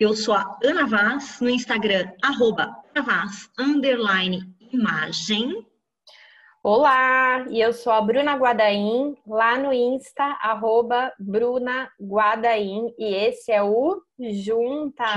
Eu 0.00 0.14
sou 0.14 0.32
a 0.32 0.56
Ana 0.62 0.86
Vaz, 0.86 1.40
no 1.40 1.50
Instagram, 1.50 2.12
arroba 2.22 2.72
Vaz, 3.04 3.50
underline 3.58 4.54
imagem. 4.70 5.66
Olá, 6.62 7.44
e 7.50 7.60
eu 7.60 7.72
sou 7.72 7.92
a 7.92 8.00
Bruna 8.00 8.36
Guadaim, 8.36 9.16
lá 9.26 9.58
no 9.58 9.72
Insta, 9.72 10.22
arroba 10.40 11.12
Bruna 11.18 11.90
Guadaim, 12.00 12.94
e 12.96 13.12
esse 13.12 13.50
é 13.50 13.60
o 13.60 14.00
Juntas. 14.20 15.10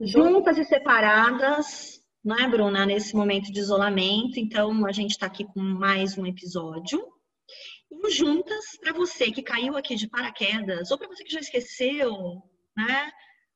Juntas 0.00 0.58
e 0.58 0.64
separadas, 0.64 2.00
não 2.24 2.36
é, 2.36 2.48
Bruna, 2.48 2.84
nesse 2.84 3.14
momento 3.14 3.52
de 3.52 3.60
isolamento, 3.60 4.40
então 4.40 4.84
a 4.86 4.90
gente 4.90 5.12
está 5.12 5.26
aqui 5.26 5.44
com 5.44 5.60
mais 5.60 6.18
um 6.18 6.26
episódio. 6.26 7.00
E 7.92 8.10
Juntas, 8.10 8.64
para 8.80 8.92
você 8.94 9.30
que 9.30 9.42
caiu 9.42 9.76
aqui 9.76 9.94
de 9.94 10.08
paraquedas, 10.08 10.90
ou 10.90 10.98
para 10.98 11.08
você 11.08 11.22
que 11.22 11.32
já 11.32 11.40
esqueceu, 11.40 12.42
né? 12.74 13.10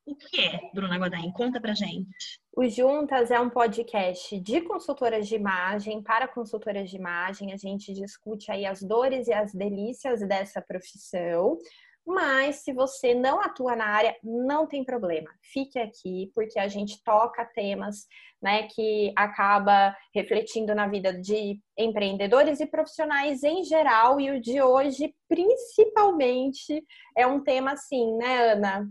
O 0.04 0.14
que 0.14 0.40
é, 0.40 0.70
Bruna 0.74 0.98
Guadaim? 0.98 1.32
Conta 1.32 1.60
pra 1.60 1.74
gente. 1.74 2.38
O 2.54 2.68
Juntas 2.68 3.30
é 3.30 3.40
um 3.40 3.50
podcast 3.50 4.38
de 4.38 4.60
consultoras 4.60 5.26
de 5.26 5.34
imagem 5.34 6.02
para 6.02 6.28
consultoras 6.28 6.90
de 6.90 6.96
imagem. 6.96 7.52
A 7.52 7.56
gente 7.56 7.92
discute 7.92 8.52
aí 8.52 8.66
as 8.66 8.82
dores 8.82 9.26
e 9.26 9.32
as 9.32 9.52
delícias 9.52 10.20
dessa 10.20 10.60
profissão. 10.60 11.58
Mas 12.06 12.56
se 12.56 12.72
você 12.72 13.14
não 13.14 13.40
atua 13.40 13.74
na 13.74 13.86
área, 13.86 14.16
não 14.22 14.64
tem 14.66 14.84
problema. 14.84 15.28
Fique 15.42 15.76
aqui, 15.78 16.30
porque 16.34 16.58
a 16.58 16.68
gente 16.68 17.02
toca 17.02 17.44
temas 17.44 18.06
né, 18.40 18.68
que 18.68 19.12
acaba 19.16 19.96
refletindo 20.14 20.72
na 20.72 20.86
vida 20.86 21.12
de 21.12 21.60
empreendedores 21.76 22.60
e 22.60 22.66
profissionais 22.66 23.42
em 23.42 23.64
geral. 23.64 24.20
E 24.20 24.30
o 24.30 24.40
de 24.40 24.62
hoje, 24.62 25.12
principalmente, 25.28 26.84
é 27.16 27.26
um 27.26 27.42
tema 27.42 27.72
assim, 27.72 28.16
né, 28.16 28.52
Ana? 28.52 28.88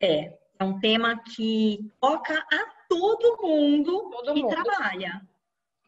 É, 0.00 0.38
é 0.58 0.64
um 0.64 0.78
tema 0.78 1.20
que 1.34 1.90
toca 2.00 2.38
a 2.38 2.74
todo 2.88 3.42
mundo 3.42 4.10
todo 4.10 4.34
que 4.34 4.42
mundo. 4.42 4.54
trabalha, 4.54 5.20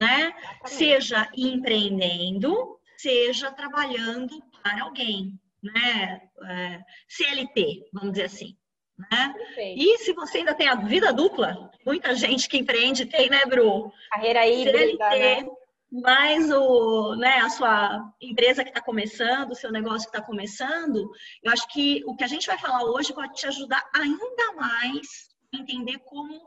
né? 0.00 0.34
Exatamente. 0.36 0.70
Seja 0.70 1.30
empreendendo, 1.36 2.80
seja 2.96 3.52
trabalhando 3.52 4.42
para 4.62 4.82
alguém, 4.82 5.38
né? 5.62 6.20
É, 6.44 6.80
CLT, 7.08 7.88
vamos 7.92 8.12
dizer 8.12 8.24
assim. 8.24 8.56
Né? 8.98 9.34
E 9.58 9.98
se 9.98 10.12
você 10.14 10.38
ainda 10.38 10.54
tem 10.54 10.68
a 10.68 10.74
vida 10.74 11.12
dupla, 11.12 11.70
muita 11.84 12.14
gente 12.14 12.48
que 12.48 12.56
empreende 12.56 13.04
tem, 13.04 13.28
né, 13.28 13.44
Bru? 13.44 13.92
Carreira 14.10 14.46
híbrida, 14.46 15.10
CLT, 15.10 15.42
né? 15.42 15.50
mais 15.90 16.50
o, 16.50 17.14
né, 17.14 17.38
a 17.38 17.48
sua 17.48 18.12
empresa 18.20 18.64
que 18.64 18.70
está 18.70 18.80
começando, 18.80 19.52
o 19.52 19.54
seu 19.54 19.70
negócio 19.70 20.10
que 20.10 20.16
está 20.16 20.26
começando, 20.26 21.10
eu 21.42 21.52
acho 21.52 21.66
que 21.68 22.02
o 22.06 22.16
que 22.16 22.24
a 22.24 22.26
gente 22.26 22.46
vai 22.46 22.58
falar 22.58 22.84
hoje 22.84 23.12
pode 23.12 23.34
te 23.34 23.46
ajudar 23.46 23.82
ainda 23.94 24.52
mais 24.54 25.28
a 25.54 25.58
entender 25.58 25.98
como 26.00 26.40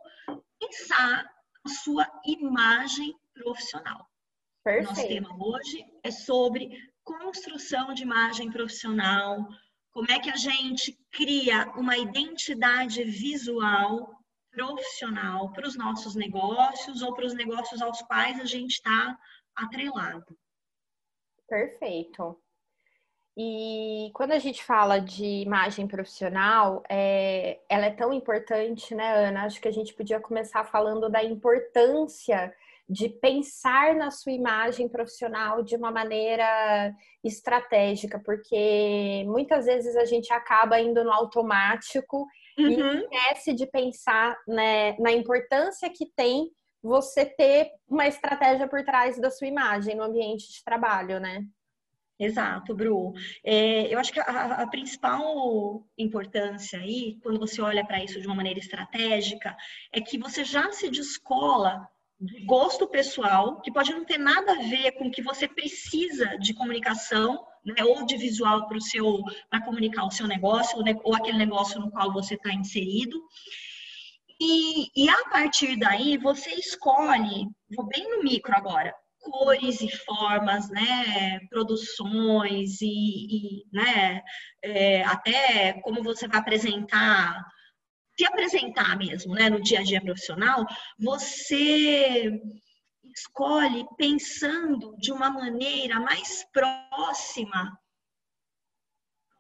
pensar 0.59 1.25
a 1.65 1.69
sua 1.69 2.07
imagem 2.25 3.15
profissional. 3.33 4.05
Perfeito. 4.63 4.89
Nosso 4.89 5.07
tema 5.07 5.37
hoje 5.39 5.85
é 6.03 6.11
sobre 6.11 6.69
construção 7.03 7.93
de 7.93 8.03
imagem 8.03 8.51
profissional, 8.51 9.47
como 9.91 10.11
é 10.11 10.19
que 10.19 10.29
a 10.29 10.35
gente 10.35 10.97
cria 11.11 11.71
uma 11.75 11.97
identidade 11.97 13.03
visual 13.03 14.19
profissional 14.51 15.51
para 15.51 15.67
os 15.67 15.77
nossos 15.77 16.15
negócios 16.15 17.01
ou 17.01 17.13
para 17.13 17.25
os 17.25 17.33
negócios 17.33 17.81
aos 17.81 18.01
quais 18.01 18.39
a 18.39 18.45
gente 18.45 18.71
está 18.71 19.17
atrelado. 19.55 20.37
Perfeito. 21.47 22.39
E 23.37 24.11
quando 24.13 24.33
a 24.33 24.39
gente 24.39 24.63
fala 24.63 24.99
de 24.99 25.23
imagem 25.23 25.87
profissional, 25.87 26.83
é, 26.89 27.61
ela 27.69 27.85
é 27.85 27.91
tão 27.91 28.11
importante, 28.11 28.93
né, 28.93 29.27
Ana? 29.27 29.45
Acho 29.45 29.61
que 29.61 29.67
a 29.67 29.71
gente 29.71 29.93
podia 29.93 30.19
começar 30.19 30.65
falando 30.65 31.09
da 31.09 31.23
importância 31.23 32.53
de 32.89 33.07
pensar 33.07 33.93
na 33.95 34.09
sua 34.09 34.31
imagem 34.31 34.89
profissional 34.89 35.61
de 35.61 35.75
uma 35.75 35.91
maneira 35.91 36.91
estratégica, 37.23 38.19
porque 38.25 39.23
muitas 39.27 39.67
vezes 39.67 39.95
a 39.95 40.05
gente 40.05 40.33
acaba 40.33 40.79
indo 40.79 41.03
no 41.03 41.11
automático 41.11 42.25
uhum. 42.57 42.67
e 42.67 42.97
esquece 42.97 43.53
de 43.53 43.67
pensar 43.67 44.35
né, 44.47 44.97
na 44.97 45.11
importância 45.11 45.89
que 45.89 46.07
tem 46.15 46.49
você 46.81 47.25
ter 47.25 47.69
uma 47.87 48.07
estratégia 48.07 48.67
por 48.67 48.83
trás 48.83 49.19
da 49.19 49.29
sua 49.29 49.47
imagem 49.47 49.95
no 49.95 50.03
ambiente 50.03 50.51
de 50.51 50.63
trabalho, 50.63 51.19
né? 51.19 51.45
Exato, 52.17 52.75
Bru. 52.75 53.13
É, 53.43 53.93
eu 53.93 53.99
acho 53.99 54.11
que 54.11 54.19
a, 54.19 54.63
a, 54.63 54.67
principal 54.67 55.85
importância 55.97 56.79
aí, 56.79 57.17
quando 57.21 57.39
você 57.39 57.61
olha 57.61 57.85
para 57.85 58.03
isso 58.03 58.19
de 58.19 58.27
uma 58.27 58.35
maneira 58.35 58.59
estratégica, 58.59 59.55
é 59.93 60.01
que 60.01 60.17
você 60.17 60.43
já 60.43 60.69
se 60.71 60.89
descola 60.89 61.87
do 62.19 62.45
gosto 62.45 62.87
pessoal, 62.87 63.61
que 63.61 63.71
pode 63.71 63.93
não 63.93 64.03
ter 64.03 64.17
nada 64.17 64.51
a 64.51 64.61
ver 64.63 64.91
com 64.93 65.07
o 65.07 65.11
que 65.11 65.21
você 65.21 65.47
precisa 65.47 66.37
de 66.37 66.53
comunicação, 66.53 67.45
né, 67.65 67.83
ou 67.83 68.05
de 68.05 68.17
visual 68.17 68.67
para 68.67 68.77
o 68.77 68.81
seu, 68.81 69.23
para 69.49 69.63
comunicar 69.63 70.05
o 70.05 70.11
seu 70.11 70.27
negócio, 70.27 70.77
ou, 70.77 70.83
ou 71.03 71.15
aquele 71.15 71.37
negócio 71.37 71.79
no 71.79 71.89
qual 71.89 72.11
você 72.11 72.35
está 72.35 72.53
inserido. 72.53 73.21
E, 74.41 75.03
e 75.03 75.09
a 75.09 75.29
partir 75.29 75.77
daí, 75.77 76.17
você 76.17 76.51
escolhe, 76.51 77.47
vou 77.75 77.87
bem 77.87 78.09
no 78.09 78.23
micro 78.23 78.55
agora, 78.55 78.93
cores 79.19 79.81
e 79.81 79.89
formas, 79.89 80.69
né, 80.69 81.39
produções 81.49 82.81
e, 82.81 82.87
e 82.87 83.65
né, 83.71 84.21
é, 84.63 85.03
até 85.03 85.73
como 85.81 86.03
você 86.03 86.27
vai 86.27 86.39
apresentar, 86.39 87.45
se 88.19 88.25
apresentar 88.25 88.97
mesmo, 88.97 89.33
né, 89.33 89.49
no 89.49 89.61
dia 89.61 89.79
a 89.79 89.83
dia 89.83 90.01
profissional, 90.01 90.65
você 90.99 92.29
escolhe 93.15 93.85
pensando 93.97 94.93
de 94.97 95.09
uma 95.09 95.29
maneira 95.29 96.01
mais 96.01 96.45
próxima 96.51 97.79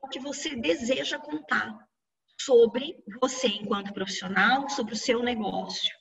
o 0.01 0.07
que 0.07 0.17
você 0.17 0.55
deseja 0.55 1.19
contar 1.19 1.77
sobre 2.39 2.95
você 3.19 3.47
enquanto 3.47 3.93
profissional, 3.93 4.69
sobre 4.69 4.93
o 4.93 4.97
seu 4.97 5.21
negócio. 5.21 5.93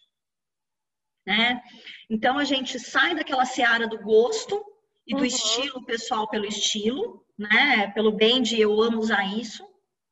Né? 1.27 1.61
Então 2.09 2.39
a 2.39 2.45
gente 2.45 2.79
sai 2.79 3.13
daquela 3.13 3.45
seara 3.45 3.89
do 3.89 4.01
gosto 4.01 4.65
e 5.05 5.15
do 5.15 5.23
uhum. 5.23 5.27
estilo 5.27 5.85
pessoal 5.85 6.31
pelo 6.31 6.47
estilo, 6.47 7.27
né? 7.37 7.91
Pelo 7.91 8.13
bem 8.13 8.41
de 8.41 8.61
eu 8.61 8.81
amo 8.81 8.99
usar 8.99 9.25
isso, 9.37 9.67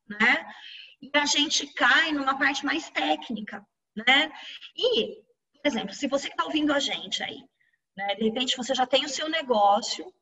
né? 0.09 0.45
E 1.15 1.19
a 1.19 1.27
gente 1.27 1.67
cai 1.75 2.13
numa 2.13 2.39
parte 2.39 2.65
mais 2.65 2.91
técnica, 2.91 3.67
né? 3.95 4.33
E, 4.77 5.23
por 5.63 5.67
exemplo, 5.67 5.95
se 5.95 6.09
você 6.09 6.29
está 6.29 6.45
ouvindo 6.45 6.73
a 6.73 6.79
gente 6.79 7.23
aí, 7.23 7.43
né? 7.97 8.15
De 8.17 8.25
repente 8.25 8.57
você 8.57 8.75
já 8.75 8.87
tem 8.87 9.05
o 9.05 9.09
seu 9.09 9.29
negócio 9.29 10.13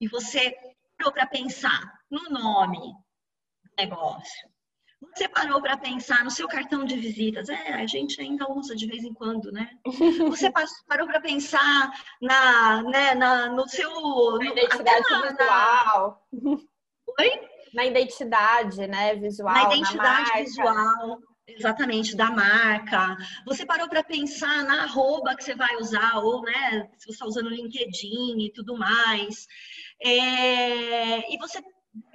e 0.00 0.08
você 0.08 0.56
parou 0.96 1.12
para 1.12 1.26
pensar 1.26 2.00
no 2.10 2.30
nome 2.30 2.78
do 2.78 3.70
negócio, 3.78 4.52
você 5.14 5.28
parou 5.28 5.60
para 5.60 5.76
pensar 5.76 6.22
no 6.22 6.30
seu 6.30 6.46
cartão 6.46 6.84
de 6.84 6.96
visitas? 6.96 7.48
É, 7.48 7.72
a 7.74 7.86
gente 7.86 8.20
ainda 8.20 8.50
usa 8.50 8.76
de 8.76 8.86
vez 8.86 9.02
em 9.02 9.12
quando, 9.12 9.50
né? 9.50 9.76
Você 10.30 10.50
parou 10.86 11.08
para 11.08 11.20
pensar 11.20 11.90
na, 12.20 12.82
né, 12.84 13.14
na, 13.14 13.48
no 13.48 13.68
seu. 13.68 13.90
Na 14.38 14.46
identidade 14.46 15.10
na, 15.10 15.22
visual. 15.22 16.28
Na... 16.32 16.56
Oi? 17.18 17.51
Na 17.74 17.84
identidade, 17.84 18.86
né, 18.86 19.14
visual. 19.16 19.54
Na 19.54 19.74
identidade 19.74 20.30
na 20.30 20.38
visual. 20.38 21.18
Exatamente, 21.46 22.16
da 22.16 22.30
marca. 22.30 23.16
Você 23.46 23.66
parou 23.66 23.88
para 23.88 24.04
pensar 24.04 24.64
na 24.64 24.84
arroba 24.84 25.34
que 25.34 25.42
você 25.42 25.54
vai 25.54 25.76
usar, 25.76 26.18
ou 26.18 26.42
né, 26.42 26.88
se 26.96 27.06
você 27.06 27.10
está 27.10 27.26
usando 27.26 27.46
o 27.46 27.50
LinkedIn 27.50 28.40
e 28.40 28.52
tudo 28.52 28.76
mais. 28.76 29.46
É... 30.00 31.32
E 31.32 31.36
você 31.38 31.60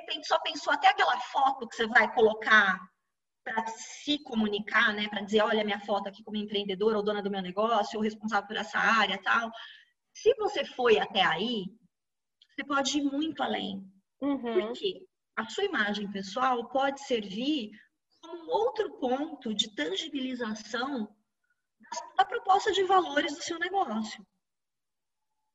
repente 0.07 0.27
só 0.27 0.39
pensou 0.39 0.71
até 0.73 0.87
aquela 0.87 1.19
foto 1.19 1.67
que 1.67 1.75
você 1.75 1.85
vai 1.85 2.11
colocar 2.13 2.79
para 3.43 3.67
se 3.67 4.21
comunicar, 4.23 4.93
né, 4.93 5.07
para 5.09 5.21
dizer, 5.21 5.41
olha 5.41 5.63
minha 5.63 5.79
foto 5.79 6.07
aqui 6.07 6.23
como 6.23 6.37
empreendedora 6.37 6.97
ou 6.97 7.03
dona 7.03 7.21
do 7.21 7.31
meu 7.31 7.41
negócio, 7.41 7.97
ou 7.97 8.03
responsável 8.03 8.47
por 8.47 8.57
essa 8.57 8.77
área, 8.77 9.21
tal. 9.21 9.49
Se 10.13 10.33
você 10.35 10.65
foi 10.65 10.97
até 10.99 11.21
aí, 11.23 11.65
você 12.49 12.65
pode 12.65 12.97
ir 12.97 13.03
muito 13.03 13.43
além. 13.43 13.83
Uhum. 14.21 14.53
Porque 14.53 15.01
a 15.37 15.45
sua 15.47 15.63
imagem 15.63 16.11
pessoal 16.11 16.67
pode 16.69 17.01
servir 17.05 17.71
como 18.21 18.51
outro 18.51 18.99
ponto 18.99 19.53
de 19.53 19.73
tangibilização 19.73 21.15
da 22.17 22.25
proposta 22.25 22.71
de 22.73 22.83
valores 22.83 23.35
do 23.35 23.43
seu 23.43 23.57
negócio 23.57 24.25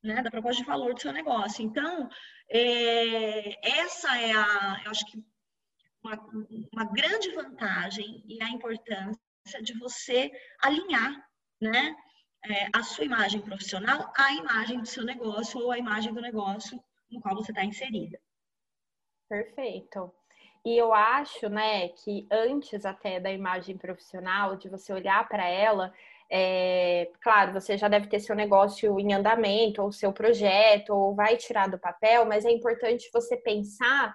né, 0.03 0.21
da 0.23 0.31
proposta 0.31 0.61
de 0.63 0.67
valor 0.67 0.95
do 0.95 1.01
seu 1.01 1.13
negócio. 1.13 1.65
Então, 1.65 2.09
é, 2.49 3.81
essa 3.81 4.19
é 4.19 4.33
a, 4.33 4.83
eu 4.85 4.91
acho 4.91 5.07
que 5.07 5.23
uma, 6.03 6.17
uma 6.73 6.85
grande 6.87 7.31
vantagem 7.31 8.25
e 8.27 8.43
a 8.43 8.51
importância 8.51 9.63
de 9.63 9.79
você 9.79 10.31
alinhar, 10.61 11.25
né, 11.61 11.95
é, 12.45 12.69
a 12.75 12.83
sua 12.83 13.05
imagem 13.05 13.41
profissional 13.41 14.13
à 14.17 14.33
imagem 14.33 14.81
do 14.81 14.87
seu 14.87 15.05
negócio 15.05 15.61
ou 15.61 15.71
à 15.71 15.79
imagem 15.79 16.13
do 16.13 16.21
negócio 16.21 16.83
no 17.09 17.21
qual 17.21 17.37
você 17.37 17.53
está 17.53 17.65
inserida. 17.65 18.19
Perfeito. 19.33 20.13
E 20.63 20.77
eu 20.77 20.93
acho, 20.93 21.49
né, 21.49 21.89
que 21.89 22.27
antes 22.31 22.85
até 22.85 23.19
da 23.19 23.33
imagem 23.33 23.79
profissional, 23.79 24.57
de 24.57 24.69
você 24.69 24.93
olhar 24.93 25.27
para 25.27 25.49
ela, 25.49 25.91
é, 26.31 27.11
claro, 27.23 27.55
você 27.55 27.79
já 27.79 27.89
deve 27.89 28.09
ter 28.09 28.21
seu 28.21 28.37
negócio 28.37 29.01
em 29.01 29.15
andamento, 29.15 29.83
ou 29.83 29.91
seu 29.91 30.13
projeto, 30.13 30.91
ou 30.91 31.15
vai 31.15 31.39
tirar 31.39 31.67
do 31.67 31.79
papel, 31.79 32.27
mas 32.27 32.45
é 32.45 32.51
importante 32.51 33.09
você 33.11 33.35
pensar 33.39 34.15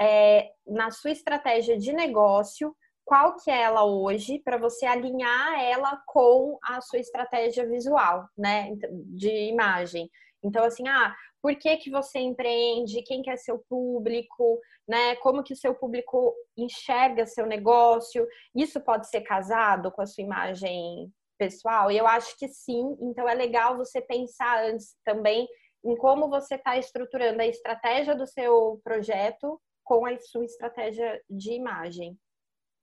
é, 0.00 0.52
na 0.64 0.92
sua 0.92 1.10
estratégia 1.10 1.76
de 1.76 1.92
negócio, 1.92 2.72
qual 3.04 3.34
que 3.38 3.50
é 3.50 3.62
ela 3.62 3.84
hoje, 3.84 4.38
para 4.38 4.58
você 4.58 4.86
alinhar 4.86 5.60
ela 5.60 6.00
com 6.06 6.56
a 6.62 6.80
sua 6.80 7.00
estratégia 7.00 7.66
visual, 7.66 8.28
né, 8.38 8.70
de 9.08 9.48
imagem. 9.48 10.08
Então, 10.40 10.64
assim, 10.64 10.86
ah, 10.86 11.14
por 11.42 11.56
que, 11.56 11.76
que 11.78 11.90
você 11.90 12.20
empreende, 12.20 13.02
quem 13.02 13.20
que 13.20 13.28
é 13.28 13.36
seu 13.36 13.58
público, 13.68 14.60
né? 14.86 15.16
Como 15.16 15.42
que 15.42 15.52
o 15.52 15.56
seu 15.56 15.74
público 15.74 16.32
enxerga 16.56 17.26
seu 17.26 17.44
negócio. 17.44 18.26
Isso 18.54 18.80
pode 18.80 19.08
ser 19.08 19.22
casado 19.22 19.90
com 19.90 20.00
a 20.00 20.06
sua 20.06 20.22
imagem 20.22 21.12
pessoal? 21.36 21.90
Eu 21.90 22.06
acho 22.06 22.38
que 22.38 22.48
sim. 22.48 22.96
Então 23.00 23.28
é 23.28 23.34
legal 23.34 23.76
você 23.76 24.00
pensar 24.00 24.64
antes 24.64 24.96
também 25.04 25.48
em 25.84 25.96
como 25.96 26.28
você 26.28 26.54
está 26.54 26.76
estruturando 26.76 27.42
a 27.42 27.46
estratégia 27.46 28.14
do 28.14 28.26
seu 28.26 28.80
projeto 28.84 29.60
com 29.82 30.06
a 30.06 30.16
sua 30.18 30.44
estratégia 30.44 31.20
de 31.28 31.54
imagem. 31.54 32.16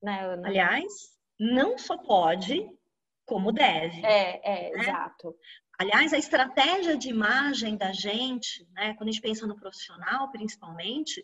Né, 0.03 0.21
Ana? 0.21 0.47
Aliás, 0.50 0.91
não 1.39 1.77
só 1.77 1.97
pode, 1.97 2.69
como 3.25 3.53
deve. 3.53 4.05
É, 4.05 4.41
é, 4.44 4.71
né? 4.71 4.81
exato. 4.81 5.33
Aliás, 5.79 6.11
a 6.11 6.17
estratégia 6.17 6.97
de 6.97 7.07
imagem 7.09 7.77
da 7.77 7.93
gente, 7.93 8.67
né, 8.73 8.93
quando 8.95 9.07
a 9.07 9.11
gente 9.13 9.21
pensa 9.21 9.47
no 9.47 9.55
profissional, 9.55 10.29
principalmente, 10.29 11.23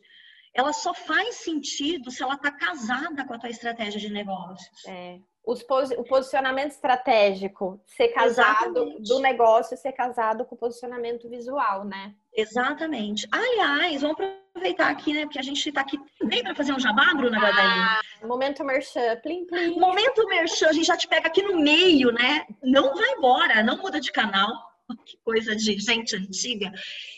ela 0.53 0.71
só 0.71 0.93
faz 0.93 1.35
sentido 1.35 2.09
se 2.09 2.23
ela 2.23 2.35
está 2.35 2.49
casada 2.49 3.25
com 3.25 3.33
a 3.33 3.37
tua 3.37 3.49
estratégia 3.49 3.99
de 3.99 4.09
negócios. 4.09 4.85
É. 4.85 5.19
O 5.45 6.03
posicionamento 6.03 6.71
estratégico 6.71 7.80
ser 7.86 8.07
casado 8.09 8.80
Exatamente. 8.80 9.03
do 9.07 9.19
negócio 9.19 9.77
ser 9.77 9.92
casado 9.92 10.44
com 10.44 10.56
o 10.56 10.57
posicionamento 10.57 11.30
visual, 11.30 11.86
né? 11.86 12.15
Exatamente. 12.33 13.27
Aliás, 13.31 14.01
vamos 14.01 14.18
aproveitar 14.19 14.89
aqui, 14.89 15.13
né? 15.13 15.21
Porque 15.25 15.38
a 15.38 15.44
gente 15.44 15.69
está 15.69 15.81
aqui 15.81 16.00
bem 16.24 16.42
para 16.42 16.56
fazer 16.56 16.74
um 16.74 16.80
jabá, 16.80 17.13
Bruna 17.13 17.38
ah, 17.39 18.01
Momento 18.24 18.63
merchan, 18.63 19.18
plim, 19.21 19.45
plim. 19.45 19.80
Momento 19.80 20.25
merchan, 20.27 20.69
a 20.69 20.74
gente 20.74 20.88
já 20.88 20.97
te 20.97 21.07
pega 21.07 21.27
aqui 21.27 21.44
no 21.44 21.59
meio, 21.59 22.12
né? 22.12 22.48
Não 22.63 22.95
vai 22.95 23.12
embora, 23.12 23.62
não 23.62 23.77
muda 23.77 24.01
de 24.01 24.12
canal. 24.12 24.50
Que 25.03 25.18
coisa 25.24 25.56
de 25.56 25.80
gente 25.80 26.15
antiga. 26.15 26.71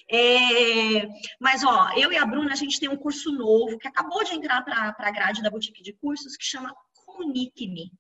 É... 0.10 1.06
Mas, 1.38 1.66
ó, 1.66 1.90
eu 1.98 2.14
e 2.14 2.18
a 2.18 2.26
Bruna, 2.26 2.54
a 2.54 2.56
gente 2.56 2.80
tem 2.80 2.88
um 2.88 2.96
curso 2.96 3.30
novo 3.34 3.78
que 3.78 3.88
acabou 3.90 4.24
de 4.24 4.36
entrar 4.36 4.64
para 4.64 4.96
a 4.98 5.12
grade 5.12 5.42
da 5.42 5.50
boutique 5.50 5.84
de 5.84 5.92
cursos 5.92 6.38
que 6.38 6.46
chama 6.46 6.74
Comunique-me 7.06 7.92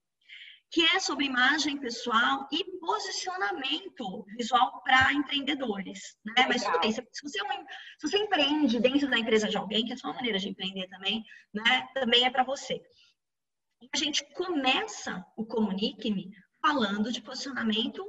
que 0.69 0.83
é 0.83 0.99
sobre 0.99 1.25
imagem 1.25 1.77
pessoal 1.77 2.47
e 2.51 2.63
posicionamento 2.79 4.25
visual 4.37 4.81
para 4.83 5.13
empreendedores. 5.13 6.17
Né? 6.25 6.45
Mas 6.47 6.63
tudo 6.63 6.79
bem, 6.79 6.91
se 6.91 7.01
você, 7.21 7.39
é 7.41 7.65
se 7.97 8.07
você 8.07 8.17
empreende 8.17 8.79
dentro 8.79 9.09
da 9.09 9.17
empresa 9.17 9.47
de 9.47 9.57
alguém, 9.57 9.85
que 9.85 9.91
é 9.91 9.95
a 9.95 9.97
sua 9.97 10.13
maneira 10.13 10.37
de 10.37 10.49
empreender 10.49 10.87
também, 10.87 11.23
né? 11.53 11.87
também 11.93 12.25
é 12.25 12.29
para 12.29 12.43
você. 12.43 12.81
E 13.81 13.87
a 13.93 13.97
gente 13.97 14.25
começa 14.33 15.25
o 15.37 15.45
Comunique-me 15.45 16.31
falando 16.61 17.11
de 17.11 17.21
posicionamento 17.21 18.05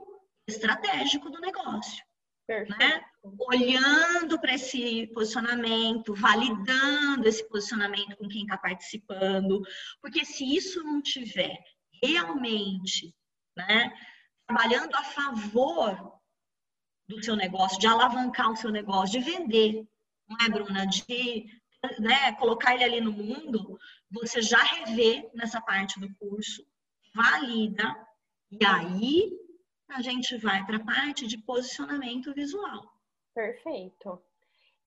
estratégico 0.49 1.31
do 1.31 1.41
negócio. 1.41 2.05
Né? 2.49 3.05
Olhando 3.41 4.41
para 4.41 4.55
esse 4.55 5.07
posicionamento, 5.09 6.15
validando 6.15 7.29
esse 7.29 7.47
posicionamento 7.47 8.17
com 8.17 8.27
quem 8.27 8.43
está 8.43 8.57
participando, 8.57 9.61
porque 10.01 10.25
se 10.25 10.57
isso 10.57 10.83
não 10.83 11.03
tiver 11.03 11.59
realmente 12.03 13.15
né, 13.57 13.93
trabalhando 14.47 14.95
a 14.95 15.05
favor 15.05 16.19
do 17.09 17.23
seu 17.23 17.35
negócio, 17.35 17.79
de 17.79 17.87
alavancar 17.87 18.51
o 18.51 18.57
seu 18.57 18.71
negócio, 18.71 19.21
de 19.21 19.31
vender, 19.31 19.87
não 20.29 20.37
é, 20.45 20.49
Bruna? 20.51 20.87
De 20.87 21.47
né, 21.99 22.33
colocar 22.35 22.75
ele 22.75 22.85
ali 22.85 23.01
no 23.01 23.13
mundo, 23.13 23.79
você 24.11 24.43
já 24.43 24.63
revê 24.63 25.31
nessa 25.35 25.61
parte 25.61 25.99
do 26.01 26.13
curso, 26.17 26.67
valida, 27.15 27.97
e 28.51 28.65
aí 28.65 29.31
a 29.89 30.03
gente 30.03 30.37
vai 30.37 30.65
para 30.67 30.77
a 30.77 30.85
parte 30.85 31.27
de 31.27 31.39
posicionamento 31.39 32.33
visual. 32.35 32.93
Perfeito. 33.35 34.23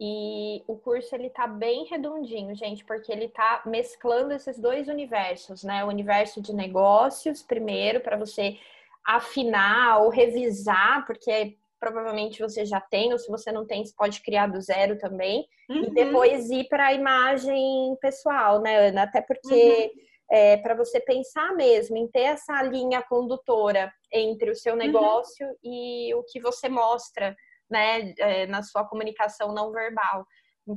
E 0.04 0.64
o 0.68 0.76
curso 0.78 1.14
ele 1.14 1.30
tá 1.30 1.46
bem 1.46 1.86
redondinho, 1.86 2.56
gente, 2.56 2.84
porque 2.84 3.12
ele 3.12 3.28
tá 3.28 3.62
mesclando 3.68 4.34
esses 4.34 4.58
dois 4.58 4.88
universos, 4.88 5.64
né? 5.64 5.86
O 5.86 5.90
universo 5.90 6.42
de 6.42 6.56
negócios, 6.56 7.44
primeiro, 7.44 8.02
para 8.02 8.18
você 8.18 8.58
afinar 9.06 10.00
ou 10.02 10.10
revisar, 10.10 11.06
porque 11.06 11.56
provavelmente 11.80 12.42
você 12.42 12.66
já 12.66 12.82
tem, 12.82 13.12
ou 13.12 13.20
se 13.20 13.30
você 13.30 13.52
não 13.52 13.64
tem, 13.64 13.86
você 13.86 13.94
pode 13.96 14.24
criar 14.24 14.48
do 14.48 14.60
zero 14.60 14.98
também. 14.98 15.48
Uhum. 15.70 15.84
E 15.84 15.90
depois 15.92 16.50
ir 16.50 16.68
para 16.68 16.88
a 16.88 16.94
imagem 16.94 17.96
pessoal, 18.02 18.60
né, 18.60 18.88
Ana? 18.88 19.04
Até 19.04 19.22
porque 19.22 19.92
uhum. 19.94 20.02
é, 20.32 20.58
para 20.58 20.74
você 20.74 21.00
pensar 21.00 21.56
mesmo 21.56 21.96
em 21.96 22.08
ter 22.08 22.22
essa 22.22 22.60
linha 22.64 23.04
condutora 23.04 23.94
entre 24.12 24.50
o 24.50 24.56
seu 24.56 24.74
uhum. 24.74 24.80
negócio 24.80 25.46
uhum. 25.46 25.56
e 25.64 26.12
o 26.16 26.24
que 26.24 26.40
você 26.40 26.68
mostra 26.68 27.36
né, 27.72 28.14
é, 28.18 28.46
na 28.48 28.62
sua 28.62 28.86
comunicação 28.86 29.54
não 29.54 29.72
verbal. 29.72 30.26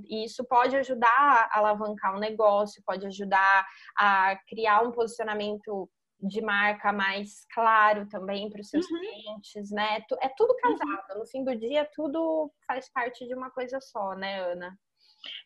E 0.08 0.25
isso 0.25 0.44
pode 0.44 0.75
ajudar 0.76 1.08
a 1.50 1.58
alavancar 1.58 2.17
um 2.17 2.20
negócio, 2.20 2.82
pode 2.87 3.06
ajudar 3.06 3.67
a 3.96 4.37
criar 4.49 4.82
um 4.82 4.91
posicionamento 4.91 5.88
de 6.20 6.41
marca 6.41 6.93
mais 6.93 7.44
claro 7.52 8.08
também 8.08 8.49
para 8.49 8.61
os 8.61 8.69
seus 8.69 8.88
uhum. 8.91 8.99
clientes, 8.99 9.70
né? 9.70 10.02
É 10.20 10.29
tudo 10.31 10.52
uhum. 10.52 10.61
casado. 10.61 11.12
Uhum. 11.12 11.19
No 11.19 11.26
fim 11.26 11.44
do 11.44 11.55
dia, 11.55 11.88
tudo 11.94 12.50
faz 12.67 12.91
parte 12.91 13.26
de 13.26 13.35
uma 13.35 13.50
coisa 13.50 13.79
só, 13.81 14.14
né, 14.14 14.40
Ana? 14.40 14.76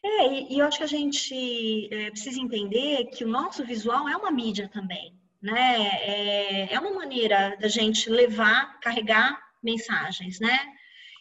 É, 0.04 0.52
e 0.52 0.58
eu 0.58 0.66
acho 0.66 0.78
que 0.78 0.84
a 0.84 0.88
gente 0.88 1.88
é, 1.92 2.10
precisa 2.10 2.40
entender 2.40 3.06
que 3.06 3.24
o 3.24 3.28
nosso 3.28 3.64
visual 3.64 4.08
é 4.08 4.16
uma 4.16 4.30
mídia 4.30 4.68
também, 4.68 5.16
né? 5.42 5.88
É, 6.02 6.74
é 6.74 6.80
uma 6.80 6.92
maneira 6.92 7.56
da 7.56 7.68
gente 7.68 8.08
levar, 8.08 8.78
carregar 8.80 9.40
mensagens, 9.62 10.38
né? 10.40 10.58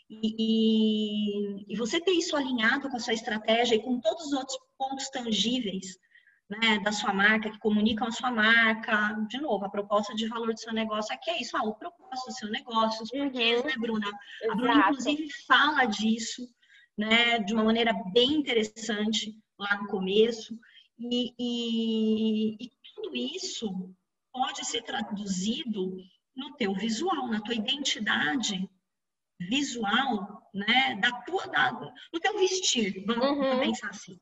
E, 0.09 0.35
e, 0.39 1.73
e, 1.73 1.75
você 1.75 1.99
ter 1.99 2.11
isso 2.11 2.35
alinhado 2.35 2.89
com 2.89 2.95
a 2.95 2.99
sua 2.99 3.13
estratégia 3.13 3.75
e 3.75 3.81
com 3.81 3.99
todos 3.99 4.27
os 4.27 4.33
outros 4.33 4.57
pontos 4.77 5.09
tangíveis 5.09 5.97
né, 6.49 6.79
da 6.79 6.93
sua 6.93 7.13
marca, 7.13 7.49
que 7.49 7.59
comunicam 7.59 8.07
a 8.07 8.11
sua 8.11 8.31
marca, 8.31 9.13
de 9.29 9.37
novo, 9.37 9.65
a 9.65 9.69
proposta 9.69 10.15
de 10.15 10.27
valor 10.27 10.53
do 10.53 10.59
seu 10.59 10.73
negócio 10.73 11.13
aqui 11.13 11.29
é 11.29 11.41
isso, 11.41 11.57
ah, 11.57 11.63
o 11.63 11.75
propósito 11.75 12.27
do 12.27 12.33
seu 12.33 12.49
negócio, 12.49 13.03
os 13.03 13.09
porquês, 13.09 13.59
uhum. 13.59 13.67
né, 13.67 13.73
Bruna? 13.77 14.07
Exato. 14.07 14.51
A 14.51 14.55
Bruna, 14.55 14.79
inclusive, 14.79 15.27
fala 15.45 15.85
disso, 15.85 16.47
né, 16.97 17.39
de 17.39 17.53
uma 17.53 17.65
maneira 17.65 17.93
bem 18.13 18.31
interessante 18.31 19.37
lá 19.59 19.77
no 19.81 19.87
começo, 19.87 20.57
e, 20.97 21.33
e, 21.37 22.55
e 22.63 22.71
tudo 22.95 23.15
isso 23.15 23.93
pode 24.31 24.65
ser 24.65 24.83
traduzido 24.83 25.97
no 26.35 26.55
teu 26.55 26.73
visual, 26.73 27.27
na 27.27 27.41
tua 27.41 27.55
identidade 27.55 28.69
visual, 29.39 30.49
né, 30.53 30.97
da 31.01 31.11
tua, 31.21 31.47
da, 31.47 31.71
do 31.71 32.19
teu 32.19 32.37
vestir, 32.37 33.03
vamos 33.05 33.37
uhum. 33.37 33.59
pensar 33.59 33.89
assim. 33.89 34.19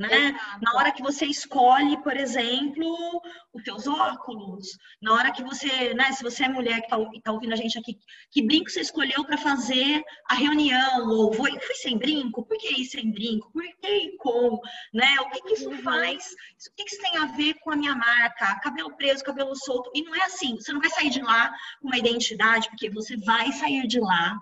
Né? 0.00 0.34
Na 0.62 0.76
hora 0.76 0.92
que 0.92 1.02
você 1.02 1.26
escolhe, 1.26 2.02
por 2.02 2.16
exemplo, 2.16 3.20
os 3.52 3.62
teus 3.62 3.86
óculos, 3.86 4.66
na 4.98 5.12
hora 5.12 5.30
que 5.30 5.44
você, 5.44 5.92
né, 5.92 6.10
se 6.12 6.22
você 6.22 6.44
é 6.44 6.48
mulher 6.48 6.80
que 6.80 6.86
está 6.86 6.96
tá 7.22 7.32
ouvindo 7.32 7.52
a 7.52 7.56
gente 7.56 7.78
aqui, 7.78 7.98
que 8.30 8.40
brinco 8.40 8.70
você 8.70 8.80
escolheu 8.80 9.22
para 9.26 9.36
fazer 9.36 10.02
a 10.26 10.34
reunião, 10.34 11.06
ou 11.06 11.34
foi, 11.34 11.50
fui 11.50 11.74
sem 11.74 11.98
brinco, 11.98 12.46
por 12.46 12.56
que 12.56 12.80
ir 12.80 12.86
sem 12.86 13.12
brinco, 13.12 13.52
por 13.52 13.62
que 13.62 13.88
ir 13.88 14.16
com, 14.16 14.58
né, 14.94 15.20
o 15.20 15.28
que, 15.28 15.42
que 15.42 15.52
isso 15.52 15.68
uhum. 15.68 15.82
faz, 15.82 16.30
o 16.66 16.74
que, 16.76 16.84
que 16.84 16.94
isso 16.94 17.02
tem 17.02 17.18
a 17.18 17.26
ver 17.26 17.52
com 17.60 17.70
a 17.70 17.76
minha 17.76 17.94
marca, 17.94 18.58
cabelo 18.60 18.96
preso, 18.96 19.22
cabelo 19.22 19.54
solto, 19.54 19.90
e 19.94 20.02
não 20.02 20.14
é 20.14 20.22
assim, 20.22 20.54
você 20.54 20.72
não 20.72 20.80
vai 20.80 20.88
sair 20.88 21.10
de 21.10 21.20
lá 21.20 21.52
com 21.78 21.88
uma 21.88 21.98
identidade, 21.98 22.70
porque 22.70 22.88
você 22.88 23.18
vai 23.18 23.52
sair 23.52 23.86
de 23.86 24.00
lá 24.00 24.40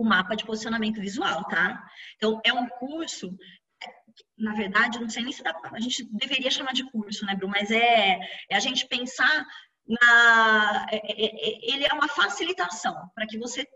o 0.00 0.04
mapa 0.04 0.34
de 0.34 0.44
posicionamento 0.44 1.00
visual, 1.00 1.44
tá? 1.44 1.84
Então, 2.16 2.40
é 2.44 2.52
um 2.52 2.66
curso, 2.66 3.36
na 4.38 4.54
verdade, 4.54 4.98
não 4.98 5.10
sei 5.10 5.22
nem 5.22 5.32
se 5.32 5.42
dá, 5.42 5.54
a 5.62 5.80
gente 5.80 6.08
deveria 6.10 6.50
chamar 6.50 6.72
de 6.72 6.90
curso, 6.90 7.26
né, 7.26 7.34
Bru? 7.34 7.48
Mas 7.48 7.70
é, 7.70 8.18
é 8.48 8.56
a 8.56 8.60
gente 8.60 8.86
pensar 8.86 9.46
na. 9.86 10.86
É, 10.90 10.96
é, 10.96 11.26
é 11.26 11.74
ele 11.74 11.84
é 11.84 11.92
uma 11.94 12.08
facilitação 12.08 12.94
para 13.14 13.26
que 13.26 13.38
você 13.38 13.66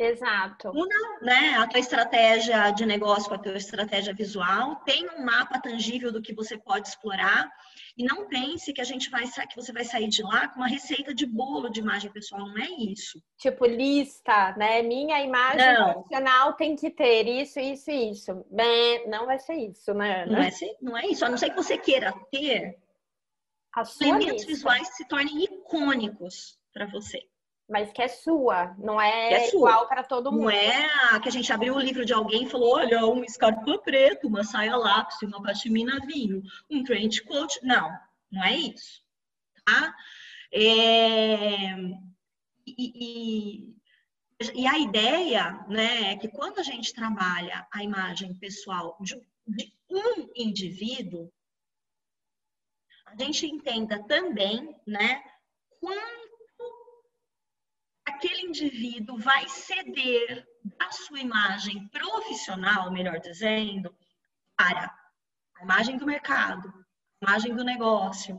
Exato. 0.00 0.70
Una, 0.70 1.20
né, 1.20 1.56
a 1.58 1.66
tua 1.66 1.78
estratégia 1.78 2.70
de 2.70 2.86
negócio 2.86 3.28
com 3.28 3.34
a 3.34 3.38
tua 3.38 3.58
estratégia 3.58 4.14
visual, 4.14 4.76
tem 4.76 5.06
um 5.10 5.22
mapa 5.26 5.60
tangível 5.60 6.10
do 6.10 6.22
que 6.22 6.34
você 6.34 6.56
pode 6.56 6.88
explorar 6.88 7.52
e 7.98 8.02
não 8.02 8.26
pense 8.26 8.72
que 8.72 8.80
a 8.80 8.84
gente 8.84 9.10
vai 9.10 9.24
que 9.24 9.54
você 9.54 9.74
vai 9.74 9.84
sair 9.84 10.08
de 10.08 10.22
lá 10.22 10.48
com 10.48 10.60
uma 10.60 10.68
receita 10.68 11.12
de 11.12 11.26
bolo 11.26 11.68
de 11.68 11.80
imagem 11.80 12.10
pessoal, 12.10 12.48
não 12.48 12.56
é 12.56 12.70
isso. 12.70 13.22
Tipo 13.36 13.66
lista, 13.66 14.56
né? 14.56 14.80
Minha 14.80 15.22
imagem 15.22 15.74
não. 15.74 15.92
profissional 15.92 16.54
tem 16.54 16.74
que 16.76 16.88
ter 16.88 17.28
isso, 17.28 17.60
isso 17.60 17.90
e 17.90 18.10
isso. 18.12 18.46
Bem, 18.50 19.06
não 19.06 19.26
vai 19.26 19.38
ser 19.38 19.56
isso, 19.56 19.92
né? 19.92 20.24
Não 20.24 20.38
é, 20.38 20.50
não 20.80 20.96
é 20.96 21.06
isso. 21.08 21.26
A 21.26 21.28
não 21.28 21.36
ser 21.36 21.50
que 21.50 21.56
você 21.56 21.76
queira 21.76 22.14
ter 22.32 22.78
elementos 24.00 24.46
visuais 24.46 24.96
se 24.96 25.06
tornem 25.06 25.44
icônicos 25.44 26.58
para 26.72 26.86
você 26.86 27.22
mas 27.70 27.92
que 27.92 28.02
é 28.02 28.08
sua, 28.08 28.74
não 28.78 29.00
é, 29.00 29.32
é 29.32 29.48
igual 29.48 29.86
para 29.86 30.02
todo 30.02 30.32
mundo. 30.32 30.42
Não 30.42 30.50
é 30.50 30.86
a 31.12 31.20
que 31.20 31.28
a 31.28 31.32
gente 31.32 31.52
abriu 31.52 31.76
o 31.76 31.80
livro 31.80 32.04
de 32.04 32.12
alguém 32.12 32.42
e 32.42 32.50
falou: 32.50 32.74
olha, 32.74 33.06
um 33.06 33.22
escarpão 33.22 33.78
preto, 33.78 34.26
uma 34.26 34.42
saia 34.42 34.76
lápis, 34.76 35.22
uma 35.22 35.40
pashmina 35.40 36.04
vinho, 36.04 36.42
um 36.68 36.82
trench 36.82 37.22
coat. 37.22 37.60
Não, 37.62 37.88
não 38.30 38.44
é 38.44 38.56
isso. 38.56 39.00
Tá? 39.64 39.94
É... 40.52 41.76
E, 42.66 42.74
e, 42.76 43.76
e, 44.54 44.66
a 44.66 44.78
ideia 44.78 45.64
né, 45.68 46.12
é 46.12 46.16
que 46.16 46.28
quando 46.28 46.58
a 46.58 46.62
gente 46.64 46.92
trabalha 46.92 47.66
a 47.72 47.84
imagem 47.84 48.34
pessoal 48.34 48.96
de, 49.00 49.14
de 49.46 49.72
um 49.90 50.28
indivíduo, 50.34 51.32
a 53.06 53.16
gente 53.16 53.46
entenda 53.46 54.02
também 54.04 54.76
né, 54.86 55.22
quanto 55.80 56.19
aquele 58.20 58.48
indivíduo 58.48 59.16
vai 59.16 59.48
ceder 59.48 60.46
a 60.78 60.92
sua 60.92 61.20
imagem 61.20 61.88
profissional, 61.88 62.92
melhor 62.92 63.18
dizendo, 63.18 63.96
para 64.54 64.94
a 65.56 65.62
imagem 65.62 65.96
do 65.96 66.04
mercado, 66.04 66.68
a 67.22 67.30
imagem 67.30 67.56
do 67.56 67.64
negócio, 67.64 68.38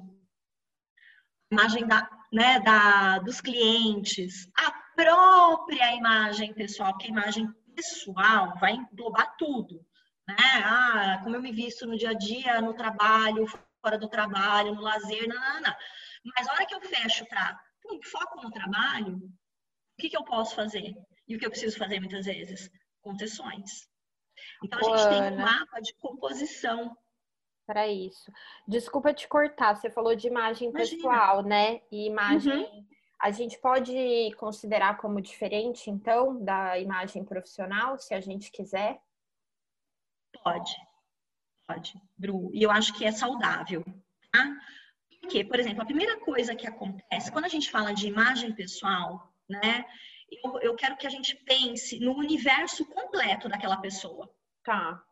a 1.52 1.56
imagem 1.56 1.88
da, 1.88 2.08
né, 2.32 2.60
da, 2.60 3.18
dos 3.20 3.42
clientes, 3.42 4.48
a 4.56 4.72
própria 4.96 5.96
imagem 5.96 6.54
pessoal, 6.54 6.92
porque 6.92 7.08
a 7.08 7.12
imagem 7.12 7.52
pessoal 7.76 8.54
vai 8.60 8.74
englobar 8.74 9.36
tudo. 9.36 9.84
Né? 10.28 10.36
Ah, 10.64 11.22
como 11.24 11.36
eu 11.36 11.42
me 11.42 11.52
visto 11.52 11.88
no 11.88 11.98
dia 11.98 12.12
a 12.12 12.14
dia, 12.14 12.62
no 12.62 12.76
trabalho, 12.76 13.48
fora 13.84 13.98
do 13.98 14.08
trabalho, 14.08 14.76
no 14.76 14.82
lazer, 14.82 15.28
não, 15.28 15.42
não, 15.42 15.62
não. 15.62 15.76
Mas 16.38 16.48
a 16.48 16.54
hora 16.54 16.66
que 16.68 16.76
eu 16.76 16.82
fecho 16.82 17.26
para 17.26 17.60
foco 18.04 18.42
no 18.42 18.52
trabalho, 18.52 19.20
que, 19.98 20.10
que 20.10 20.18
eu 20.18 20.24
posso 20.24 20.56
fazer? 20.56 20.94
E 21.28 21.36
o 21.36 21.40
que 21.40 21.46
eu 21.46 21.50
preciso 21.50 21.78
fazer 21.78 22.00
muitas 22.00 22.26
vezes? 22.26 22.70
Concessões. 23.02 23.90
Então, 24.64 24.80
a 24.80 24.98
gente 24.98 25.10
tem 25.10 25.34
um 25.34 25.38
mapa 25.38 25.80
de 25.80 25.94
composição. 25.96 26.96
Para 27.66 27.88
isso. 27.88 28.32
Desculpa 28.68 29.14
te 29.14 29.28
cortar, 29.28 29.76
você 29.76 29.90
falou 29.90 30.16
de 30.16 30.28
imagem 30.28 30.70
Imagina. 30.70 30.98
pessoal, 30.98 31.44
né? 31.44 31.82
E 31.92 32.08
imagem. 32.08 32.64
Uhum. 32.64 32.88
A 33.20 33.30
gente 33.30 33.60
pode 33.60 34.34
considerar 34.38 34.98
como 34.98 35.22
diferente, 35.22 35.90
então, 35.90 36.44
da 36.44 36.80
imagem 36.80 37.24
profissional, 37.24 37.98
se 38.00 38.14
a 38.16 38.20
gente 38.20 38.52
quiser? 38.52 39.00
Pode. 40.44 40.76
Pode, 41.68 41.94
Bru. 42.18 42.50
E 42.54 42.64
eu 42.64 42.72
acho 42.72 42.94
que 42.94 43.06
é 43.06 43.12
saudável. 43.12 43.86
Tá? 44.32 44.58
Porque, 45.22 45.44
por 45.44 45.60
exemplo, 45.60 45.84
a 45.84 45.86
primeira 45.86 46.20
coisa 46.20 46.56
que 46.56 46.68
acontece 46.68 47.32
quando 47.32 47.46
a 47.46 47.50
gente 47.50 47.70
fala 47.70 47.94
de 47.94 48.08
imagem 48.08 48.54
pessoal, 48.54 49.31
né? 49.52 49.86
Eu, 50.44 50.60
eu 50.62 50.76
quero 50.76 50.98
que 50.98 51.06
a 51.06 51.10
gente 51.10 51.36
pense 51.44 52.00
no 52.00 52.16
universo 52.16 52.86
completo 52.86 53.50
daquela 53.50 53.78
pessoa. 53.78 54.30
Tá. 54.64 55.04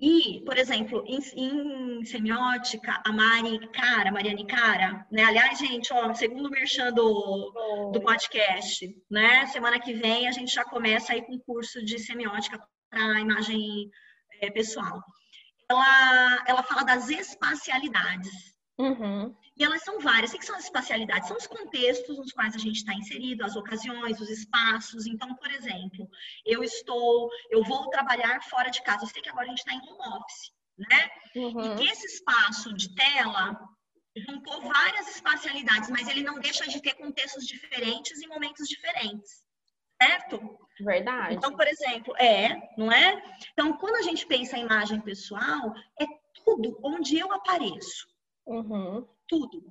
E, 0.00 0.42
por 0.44 0.56
exemplo, 0.56 1.04
em, 1.06 1.18
em, 1.34 2.04
semiótica, 2.04 3.02
a 3.04 3.12
Mari 3.12 3.68
Cara, 3.68 4.12
Mariane 4.12 4.46
Cara, 4.46 5.06
né? 5.10 5.24
Aliás, 5.24 5.58
gente, 5.58 5.92
ó, 5.92 6.12
segundo 6.14 6.50
merchan 6.50 6.92
do, 6.92 7.90
do 7.92 8.00
podcast, 8.00 8.88
né? 9.10 9.46
Semana 9.46 9.80
que 9.80 9.92
vem 9.94 10.28
a 10.28 10.32
gente 10.32 10.54
já 10.54 10.64
começa 10.64 11.12
aí 11.12 11.22
com 11.22 11.34
um 11.34 11.40
curso 11.40 11.84
de 11.84 11.98
semiótica 11.98 12.62
para 12.90 13.20
imagem 13.20 13.90
é, 14.40 14.50
pessoal. 14.50 15.02
Ela, 15.68 16.44
ela 16.46 16.62
fala 16.62 16.84
das 16.84 17.08
espacialidades. 17.08 18.57
Uhum. 18.78 19.34
E 19.56 19.64
elas 19.64 19.82
são 19.82 19.98
várias. 19.98 20.32
O 20.32 20.38
que 20.38 20.46
são 20.46 20.54
as 20.54 20.64
espacialidades? 20.64 21.26
São 21.26 21.36
os 21.36 21.48
contextos 21.48 22.16
nos 22.16 22.32
quais 22.32 22.54
a 22.54 22.58
gente 22.58 22.76
está 22.76 22.94
inserido, 22.94 23.44
as 23.44 23.56
ocasiões, 23.56 24.20
os 24.20 24.30
espaços. 24.30 25.06
Então, 25.06 25.34
por 25.34 25.50
exemplo, 25.50 26.08
eu 26.46 26.62
estou, 26.62 27.28
eu 27.50 27.64
vou 27.64 27.90
trabalhar 27.90 28.40
fora 28.44 28.70
de 28.70 28.80
casa. 28.82 29.04
Eu 29.04 29.08
sei 29.08 29.20
que 29.20 29.28
agora 29.28 29.46
a 29.46 29.48
gente 29.48 29.58
está 29.58 29.72
em 29.72 29.80
home 29.80 30.16
office, 30.16 30.52
né? 30.78 31.10
Uhum. 31.34 31.74
E 31.74 31.76
que 31.76 31.92
esse 31.92 32.06
espaço 32.06 32.72
de 32.72 32.94
tela 32.94 33.58
juntou 34.16 34.62
várias 34.62 35.08
espacialidades, 35.08 35.90
mas 35.90 36.08
ele 36.08 36.22
não 36.22 36.38
deixa 36.38 36.66
de 36.68 36.80
ter 36.80 36.94
contextos 36.94 37.46
diferentes 37.46 38.20
e 38.22 38.28
momentos 38.28 38.68
diferentes. 38.68 39.42
Certo? 40.00 40.56
Verdade. 40.80 41.34
Então, 41.34 41.56
por 41.56 41.66
exemplo, 41.66 42.14
é, 42.16 42.70
não 42.76 42.92
é? 42.92 43.20
Então, 43.52 43.72
quando 43.72 43.96
a 43.96 44.02
gente 44.02 44.24
pensa 44.24 44.56
em 44.56 44.62
imagem 44.62 45.00
pessoal, 45.00 45.74
é 46.00 46.06
tudo 46.44 46.78
onde 46.84 47.18
eu 47.18 47.32
apareço. 47.32 48.06
Uhum 48.48 49.06
tudo. 49.28 49.62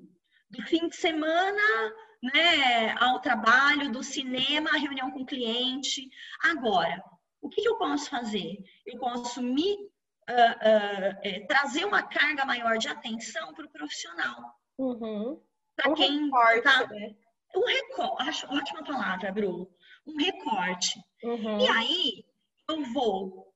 Do 0.49 0.61
fim 0.63 0.87
de 0.87 0.95
semana 0.95 1.93
né, 2.23 2.93
ao 2.99 3.19
trabalho, 3.19 3.91
do 3.91 4.01
cinema 4.03 4.69
à 4.69 4.77
reunião 4.77 5.11
com 5.11 5.21
o 5.21 5.25
cliente. 5.25 6.09
Agora, 6.43 7.03
o 7.41 7.49
que, 7.49 7.61
que 7.61 7.67
eu 7.67 7.77
posso 7.77 8.09
fazer? 8.09 8.57
Eu 8.85 8.97
posso 8.99 9.41
me 9.41 9.73
uh, 9.73 9.81
uh, 10.29 11.19
é, 11.23 11.45
trazer 11.47 11.83
uma 11.83 12.03
carga 12.03 12.45
maior 12.45 12.77
de 12.77 12.87
atenção 12.87 13.53
para 13.53 13.65
o 13.65 13.71
profissional. 13.71 14.55
Uhum. 14.77 15.41
Para 15.75 15.91
um 15.91 15.95
quem 15.95 16.25
recorte, 16.25 16.61
tá... 16.61 16.87
né? 16.87 17.15
Um 17.55 17.65
recorte, 17.65 18.29
acho 18.29 18.47
ótima 18.47 18.83
palavra, 18.83 19.31
Bru. 19.31 19.69
Um 20.05 20.15
recorte. 20.15 20.99
Uhum. 21.23 21.59
E 21.59 21.67
aí 21.67 22.25
eu 22.69 22.83
vou 22.93 23.53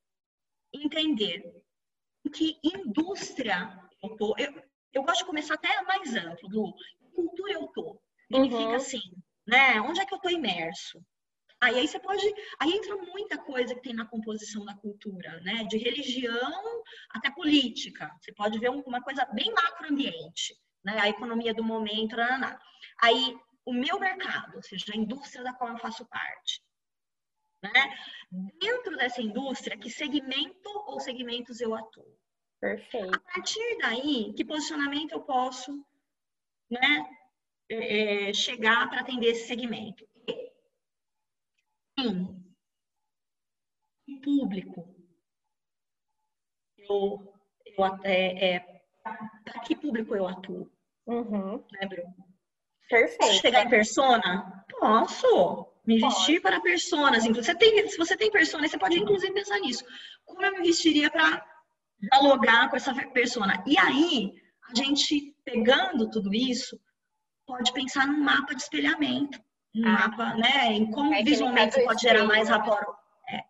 entender 0.74 1.44
em 2.26 2.30
que 2.30 2.60
indústria 2.64 3.80
eu 4.04 4.16
tô. 4.18 4.36
Eu, 4.38 4.54
eu 4.94 5.04
gosto 5.04 5.20
de 5.20 5.26
começar 5.26 5.56
até 5.56 5.82
mais 5.84 6.16
amplo, 6.16 6.50
do 6.50 6.74
cultura 7.14 7.54
eu 7.54 7.68
tô. 7.68 8.02
Significa 8.32 8.70
uhum. 8.70 8.76
assim, 8.76 9.02
né? 9.46 9.82
Onde 9.82 10.00
é 10.00 10.06
que 10.06 10.14
eu 10.14 10.20
tô 10.20 10.30
imerso? 10.30 11.04
Aí, 11.60 11.78
aí 11.78 11.88
você 11.88 12.00
pode. 12.00 12.26
Aí 12.60 12.72
entra 12.72 12.96
muita 12.98 13.38
coisa 13.38 13.76
que 13.76 13.82
tem 13.82 13.94
na 13.94 14.06
composição 14.06 14.66
da 14.66 14.76
cultura, 14.76 15.40
né? 15.42 15.64
De 15.66 15.78
religião 15.78 16.84
até 17.12 17.30
política. 17.30 18.12
Você 18.20 18.34
pode 18.34 18.58
ver 18.58 18.70
uma 18.70 19.02
coisa 19.02 19.26
bem 19.26 19.52
macroambiente, 19.54 20.56
né? 20.84 20.98
A 21.00 21.10
economia 21.10 21.54
do 21.54 21.64
momento, 21.64 22.16
nanana. 22.16 22.60
Aí 23.02 23.38
o 23.66 23.74
meu 23.74 24.00
mercado, 24.00 24.56
ou 24.56 24.64
seja, 24.64 24.94
a 24.94 24.98
indústria 24.98 25.44
da 25.44 25.54
qual 25.54 25.72
eu 25.72 25.78
faço 25.78 26.06
parte. 26.08 26.64
Né? 27.64 27.96
Dentro 28.60 28.98
dessa 28.98 29.22
indústria, 29.22 29.78
que 29.78 29.90
segmento 29.90 30.70
ou 30.88 31.00
segmentos 31.00 31.62
eu 31.62 31.76
atuo? 31.76 32.18
Perfeito. 32.62 33.16
A 33.16 33.20
partir 33.20 33.78
daí, 33.80 34.34
que 34.34 34.46
posicionamento 34.46 35.14
eu 35.14 35.22
posso 35.22 35.84
né, 36.70 37.10
é, 37.68 38.30
é 38.30 38.34
chegar 38.34 38.88
para 38.88 39.02
atender 39.02 39.32
esse 39.32 39.48
segmento? 39.48 40.08
Sim. 42.00 42.38
Público. 44.24 44.96
Eu, 46.78 47.34
eu 47.66 47.86
é, 48.04 48.56
é, 48.56 48.82
para 49.02 49.60
que 49.66 49.76
público 49.76 50.16
eu 50.16 50.28
atuo? 50.28 50.72
Uhum. 51.08 51.66
Né, 51.72 51.88
Bruno? 51.88 52.14
Perfeito. 52.88 53.20
Posso 53.20 53.42
chegar 53.42 53.66
em 53.66 53.70
persona? 53.70 54.66
Posso. 54.70 55.68
Me 55.84 56.00
vestir 56.00 56.40
Pode. 56.40 56.42
para 56.42 56.62
personas. 56.62 57.26
Você 57.26 57.56
tem, 57.56 57.88
se 57.88 57.98
você 57.98 58.16
tem 58.16 58.30
persona, 58.30 58.68
você 58.68 58.78
pode 58.78 59.00
inclusive 59.00 59.34
pensar 59.34 59.60
nisso. 59.60 59.84
Como 60.26 60.44
eu 60.44 60.52
me 60.52 60.62
vestiria 60.62 61.10
para 61.10 61.51
dialogar 62.02 62.70
com 62.70 62.76
essa 62.76 62.94
persona. 63.10 63.64
E 63.66 63.78
aí, 63.78 64.34
a 64.70 64.76
gente 64.76 65.36
pegando 65.44 66.10
tudo 66.10 66.34
isso, 66.34 66.80
pode 67.46 67.72
pensar 67.74 68.08
num 68.08 68.24
mapa 68.24 68.56
de 68.56 68.62
espelhamento, 68.62 69.40
um 69.76 69.86
ah, 69.86 69.92
mapa, 69.92 70.34
né, 70.36 70.74
em 70.74 70.90
como 70.92 71.14
é 71.14 71.24
visualmente 71.24 71.76
você 71.76 71.84
pode 71.84 72.02
gerar 72.02 72.24
mais 72.26 72.50
rapport. 72.50 72.86
É. 73.30 73.44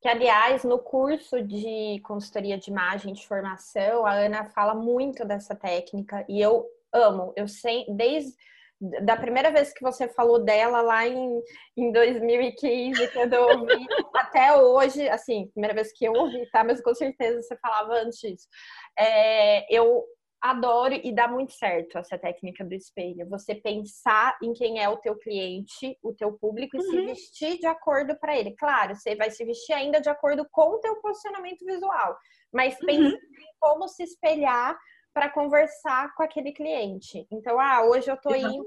Que, 0.00 0.08
aliás, 0.08 0.64
no 0.64 0.78
curso 0.78 1.42
de 1.42 2.00
consultoria 2.04 2.58
de 2.58 2.70
imagem 2.70 3.12
de 3.12 3.26
formação, 3.26 4.06
a 4.06 4.12
Ana 4.12 4.44
fala 4.44 4.74
muito 4.74 5.24
dessa 5.24 5.54
técnica 5.54 6.24
e 6.28 6.40
eu 6.40 6.66
amo. 6.92 7.32
Eu 7.36 7.48
sei, 7.48 7.84
desde 7.88 8.34
da 8.80 9.16
primeira 9.16 9.50
vez 9.50 9.72
que 9.72 9.82
você 9.82 10.08
falou 10.08 10.44
dela 10.44 10.80
lá 10.82 11.06
em, 11.06 11.42
em 11.76 11.92
2015, 11.92 13.12
quando 13.12 13.34
eu 13.34 13.42
ouvi, 13.42 13.86
até 14.14 14.56
hoje, 14.56 15.08
assim, 15.08 15.48
primeira 15.52 15.74
vez 15.74 15.92
que 15.92 16.04
eu 16.04 16.12
ouvi, 16.12 16.48
tá? 16.50 16.62
Mas 16.64 16.82
com 16.82 16.94
certeza 16.94 17.40
você 17.42 17.56
falava 17.56 17.94
antes 17.94 18.18
disso. 18.18 18.46
É, 18.98 19.64
eu 19.74 20.04
Adoro 20.44 20.92
e 21.02 21.10
dá 21.10 21.26
muito 21.26 21.54
certo 21.54 21.96
essa 21.96 22.18
técnica 22.18 22.62
do 22.62 22.74
espelho. 22.74 23.26
Você 23.30 23.54
pensar 23.54 24.36
em 24.42 24.52
quem 24.52 24.78
é 24.78 24.86
o 24.86 24.98
teu 24.98 25.16
cliente, 25.16 25.98
o 26.02 26.12
teu 26.12 26.34
público 26.34 26.76
e 26.76 26.80
uhum. 26.80 26.90
se 26.90 27.00
vestir 27.00 27.58
de 27.58 27.66
acordo 27.66 28.14
para 28.18 28.38
ele. 28.38 28.54
Claro, 28.54 28.94
você 28.94 29.16
vai 29.16 29.30
se 29.30 29.42
vestir 29.42 29.72
ainda 29.72 30.02
de 30.02 30.10
acordo 30.10 30.46
com 30.52 30.74
o 30.74 30.80
teu 30.80 30.96
posicionamento 30.96 31.64
visual, 31.64 32.14
mas 32.52 32.78
uhum. 32.82 32.90
em 32.90 33.18
como 33.58 33.88
se 33.88 34.02
espelhar 34.02 34.78
para 35.14 35.30
conversar 35.30 36.12
com 36.16 36.24
aquele 36.24 36.52
cliente. 36.52 37.24
Então, 37.30 37.60
ah, 37.60 37.84
hoje 37.84 38.10
eu 38.10 38.16
estou 38.16 38.34
indo 38.34 38.66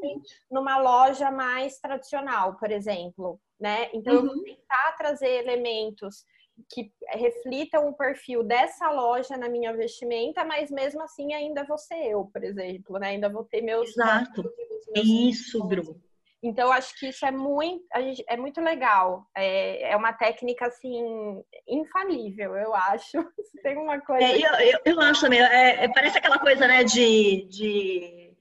numa 0.50 0.80
loja 0.80 1.30
mais 1.30 1.77
tradicional, 1.80 2.56
por 2.56 2.72
exemplo, 2.72 3.39
né? 3.60 3.89
Então, 3.94 4.13
uhum. 4.13 4.20
eu 4.20 4.25
vou 4.25 4.36
uhum. 4.38 4.44
tentar 4.44 4.96
trazer 4.98 5.44
elementos 5.44 6.25
que 6.72 6.92
reflitam 7.10 7.88
o 7.88 7.94
perfil 7.94 8.44
dessa 8.44 8.89
loja 8.89 9.38
na 9.38 9.50
minha 9.50 9.75
vestimenta, 9.75 10.44
mas 10.44 10.72
mesmo 10.72 11.04
assim 11.04 11.34
ainda 11.34 11.66
vou 11.66 11.77
ser 11.77 12.08
eu, 12.08 12.25
por 12.32 12.44
exemplo, 12.44 12.98
né? 12.98 13.10
Ainda 13.10 13.30
vou 13.30 13.44
ter 13.44 13.62
meus 13.62 13.89
Exato. 13.89 14.50
Meus 14.96 15.08
isso, 15.08 15.63
Bruno. 15.68 16.01
Então, 16.44 16.72
acho 16.72 16.98
que 17.00 17.08
isso 17.08 17.25
é 17.25 17.32
muito, 17.32 17.84
é 18.27 18.38
muito 18.38 18.62
legal. 18.62 19.25
É, 19.36 19.91
é 19.91 19.96
uma 19.96 20.13
técnica, 20.13 20.67
assim, 20.67 21.41
infalível, 21.67 22.56
eu 22.56 22.75
acho. 22.75 23.12
Tem 23.63 23.77
uma 23.77 24.00
coisa... 24.01 24.24
É, 24.24 24.38
eu, 24.38 24.53
eu, 24.53 24.79
eu, 24.86 25.01
acho 25.01 25.22
também. 25.22 25.41
É, 25.41 25.86
é, 25.86 25.88
parece 25.89 26.17
aquela 26.17 26.39
coisa, 26.39 26.67
né, 26.67 26.84
de... 26.84 27.48
de, 27.50 28.34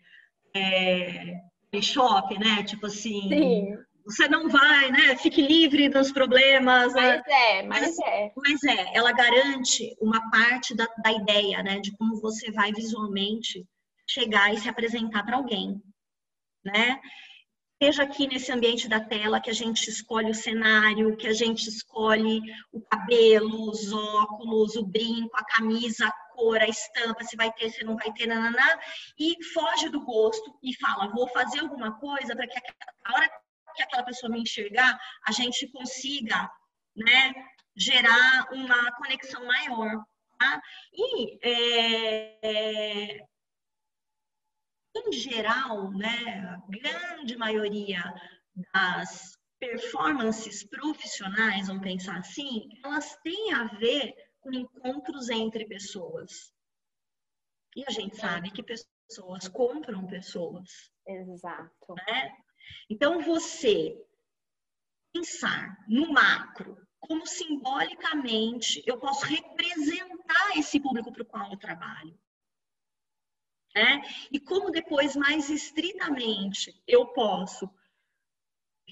é, 0.55 1.41
shopping, 1.81 2.39
né? 2.39 2.63
Tipo 2.65 2.87
assim... 2.87 3.29
Sim 3.29 3.87
você 4.07 4.29
não 4.29 4.49
vai, 4.49 4.91
né? 4.93 5.17
Fique 5.17 5.43
livre 5.43 5.89
dos 5.89 6.13
problemas. 6.13 6.95
Né? 6.95 7.17
Mas 7.17 7.27
né? 7.27 7.59
é, 7.59 7.63
mas, 7.65 7.81
mas, 7.81 7.99
é. 7.99 8.33
Mas 8.37 8.65
é, 8.65 8.97
ela 8.97 9.13
garante 9.13 9.97
uma 10.01 10.31
parte 10.31 10.77
da, 10.77 10.87
da 11.03 11.11
ideia, 11.11 11.61
né? 11.63 11.81
De 11.81 11.91
como 11.97 12.21
você 12.21 12.53
vai 12.53 12.73
visualmente 12.73 13.67
chegar 14.09 14.55
e 14.55 14.59
se 14.59 14.69
apresentar 14.69 15.25
para 15.25 15.37
alguém, 15.37 15.83
né? 16.65 17.01
Seja 17.83 18.05
aqui 18.05 18.27
nesse 18.27 18.51
ambiente 18.51 18.89
da 18.89 19.01
tela 19.01 19.39
que 19.39 19.51
a 19.51 19.53
gente 19.53 19.91
escolhe 19.91 20.31
o 20.31 20.35
cenário, 20.35 21.15
que 21.15 21.27
a 21.27 21.35
gente 21.35 21.69
escolhe 21.69 22.41
o 22.73 22.81
cabelo, 22.81 23.71
os 23.71 23.93
óculos, 23.93 24.77
o 24.77 24.87
brinco, 24.87 25.37
a 25.37 25.45
camisa, 25.45 26.07
a 26.07 26.13
cor, 26.33 26.59
a 26.59 26.67
estampa, 26.67 27.23
se 27.23 27.37
vai 27.37 27.53
ter, 27.53 27.69
se 27.69 27.85
não 27.85 27.97
vai 27.97 28.11
ter, 28.15 28.27
nananá, 28.27 28.81
e 29.19 29.37
foge 29.53 29.91
do 29.91 30.03
gosto 30.03 30.59
e 30.63 30.75
fala, 30.77 31.13
vou 31.13 31.29
fazer 31.29 31.61
alguma 31.61 31.99
coisa 31.99 32.35
para 32.35 32.49
que 32.49 32.59
a 33.05 33.15
hora 33.15 33.31
que 33.77 33.83
aquela 33.83 34.05
pessoa 34.05 34.33
me 34.33 34.41
enxergar, 34.41 34.99
a 35.27 35.33
gente 35.33 35.71
consiga, 35.71 36.51
né, 36.97 37.35
gerar 37.77 38.49
uma 38.53 38.91
conexão 38.93 39.45
maior. 39.45 40.03
Tá? 40.39 40.61
E, 40.93 41.39
é, 41.43 43.21
em 44.97 45.13
geral, 45.13 45.91
né, 45.93 46.41
a 46.49 46.63
grande 46.69 47.37
maioria 47.37 48.03
das 48.73 49.37
performances 49.59 50.65
profissionais, 50.65 51.67
vamos 51.67 51.83
pensar 51.83 52.19
assim, 52.19 52.69
elas 52.85 53.17
têm 53.23 53.53
a 53.53 53.65
ver 53.65 54.15
com 54.41 54.53
encontros 54.53 55.29
entre 55.29 55.67
pessoas. 55.67 56.53
E 57.75 57.85
a 57.87 57.91
gente 57.91 58.17
sabe 58.17 58.51
que 58.51 58.63
pessoas 58.63 59.49
compram 59.49 60.07
pessoas. 60.07 60.91
Exato. 61.07 61.95
Né? 62.09 62.33
Então, 62.89 63.21
você 63.21 63.97
pensar 65.13 65.77
no 65.89 66.13
macro, 66.13 66.77
como 67.01 67.27
simbolicamente 67.27 68.83
eu 68.87 68.99
posso 68.99 69.25
representar 69.27 70.57
esse 70.57 70.81
público 70.81 71.13
para 71.13 71.23
o 71.23 71.27
qual 71.27 71.51
eu 71.51 71.59
trabalho. 71.59 72.19
Né? 73.77 74.01
E 74.33 74.41
como 74.41 74.71
depois, 74.71 75.15
mais 75.15 75.51
estritamente, 75.51 76.75
eu 76.89 77.05
posso 77.09 77.69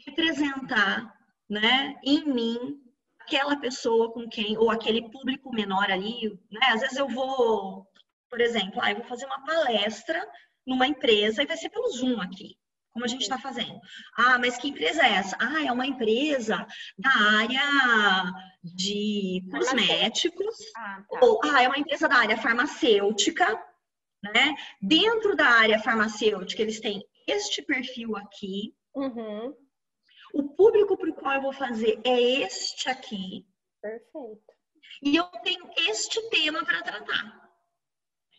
representar 0.05 1.19
né, 1.49 1.99
em 2.05 2.23
mim 2.27 2.83
aquela 3.19 3.57
pessoa 3.57 4.13
com 4.13 4.29
quem, 4.29 4.59
ou 4.59 4.71
aquele 4.71 5.11
público 5.11 5.51
menor 5.51 5.91
ali, 5.91 6.39
né? 6.51 6.61
Às 6.65 6.83
vezes 6.83 6.99
eu 6.99 7.09
vou, 7.09 7.91
por 8.29 8.43
exemplo, 8.43 8.79
ah, 8.83 8.91
eu 8.91 8.97
vou 8.97 9.07
fazer 9.07 9.25
uma 9.25 9.43
palestra 9.43 10.23
numa 10.67 10.87
empresa 10.87 11.43
e 11.43 11.47
vai 11.47 11.57
ser 11.57 11.71
pelo 11.71 11.89
Zoom 11.89 12.21
aqui 12.21 12.55
como 12.93 13.05
a 13.05 13.09
gente 13.09 13.23
está 13.23 13.37
fazendo. 13.37 13.81
Ah, 14.17 14.39
mas 14.39 14.57
que 14.57 14.69
empresa 14.69 15.05
é 15.05 15.15
essa? 15.15 15.37
Ah, 15.41 15.65
é 15.65 15.73
uma 15.73 15.85
empresa 15.85 16.65
da 16.97 17.11
área 17.11 18.33
de 18.63 19.43
cosméticos. 19.51 20.55
Ah, 20.77 21.03
tá. 21.11 21.19
Ou, 21.21 21.41
ah, 21.43 21.61
é 21.61 21.67
uma 21.67 21.77
empresa 21.77 22.09
da 22.09 22.15
área 22.15 22.37
farmacêutica, 22.37 23.61
né? 24.33 24.55
Dentro 24.81 25.37
da 25.37 25.47
área 25.47 25.79
farmacêutica, 25.79 26.63
eles 26.63 26.81
têm 26.81 27.05
este 27.27 27.63
perfil 27.63 28.17
aqui. 28.17 28.75
Uhum. 28.95 29.55
O 30.35 30.49
público 30.57 30.97
para 30.97 31.11
o 31.11 31.15
qual 31.15 31.35
eu 31.35 31.43
vou 31.43 31.53
fazer 31.53 32.01
é 32.05 32.21
este 32.43 32.89
aqui. 32.89 33.47
Perfeito. 33.81 34.55
E 35.03 35.17
eu 35.17 35.25
tenho 35.43 35.71
este 35.89 36.21
tema 36.31 36.65
para 36.65 36.83
tratar. 36.83 37.51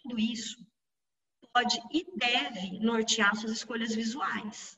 Tudo 0.04 0.20
isso 0.20 0.66
pode 1.54 1.82
e 1.92 2.06
deve 2.18 2.80
nortear 2.80 3.36
suas 3.36 3.54
escolhas 3.54 3.96
visuais. 3.96 4.78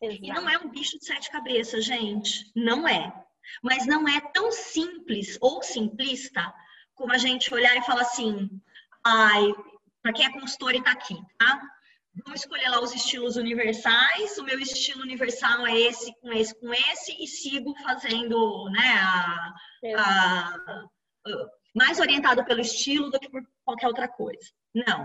Exato. 0.00 0.24
E 0.24 0.28
não 0.28 0.48
é 0.48 0.58
um 0.58 0.68
bicho 0.68 0.98
de 0.98 1.04
sete 1.04 1.30
cabeças, 1.30 1.84
gente. 1.84 2.50
Não 2.54 2.86
é. 2.86 3.12
Mas 3.62 3.86
não 3.86 4.08
é 4.08 4.20
tão 4.20 4.52
simples 4.52 5.36
ou 5.40 5.62
simplista 5.62 6.54
como 6.94 7.12
a 7.12 7.18
gente 7.18 7.52
olhar 7.52 7.76
e 7.76 7.82
falar 7.82 8.02
assim, 8.02 8.48
ai, 9.04 9.52
para 10.02 10.12
quem 10.12 10.26
é 10.26 10.32
consultor 10.32 10.74
e 10.74 10.82
tá 10.82 10.92
aqui, 10.92 11.16
tá? 11.38 11.60
Vamos 12.24 12.40
escolher 12.40 12.68
lá 12.68 12.80
os 12.82 12.94
estilos 12.94 13.36
universais. 13.36 14.36
O 14.36 14.44
meu 14.44 14.58
estilo 14.58 15.02
universal 15.02 15.66
é 15.66 15.80
esse, 15.80 16.12
com 16.20 16.30
esse, 16.32 16.54
com 16.60 16.72
esse, 16.72 17.22
e 17.22 17.26
sigo 17.26 17.74
fazendo, 17.82 18.68
né, 18.70 18.94
a, 19.00 19.54
a, 19.96 20.54
a, 20.54 20.86
mais 21.74 21.98
orientado 21.98 22.44
pelo 22.44 22.60
estilo 22.60 23.10
do 23.10 23.18
que 23.18 23.30
por 23.30 23.42
qualquer 23.64 23.86
outra 23.88 24.08
coisa. 24.08 24.50
Não. 24.74 25.04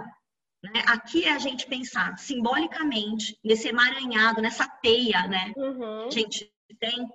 Né? 0.64 0.84
Aqui 0.88 1.24
é 1.24 1.32
a 1.32 1.40
gente 1.40 1.68
pensar 1.68 2.18
simbolicamente 2.18 3.40
nesse 3.44 3.70
emaranhado, 3.70 4.42
nessa 4.42 4.68
teia, 4.68 5.28
né? 5.28 5.54
Uhum. 5.56 6.08
a 6.08 6.10
gente 6.10 6.52
tem, 6.80 7.08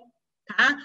tá? 0.47 0.77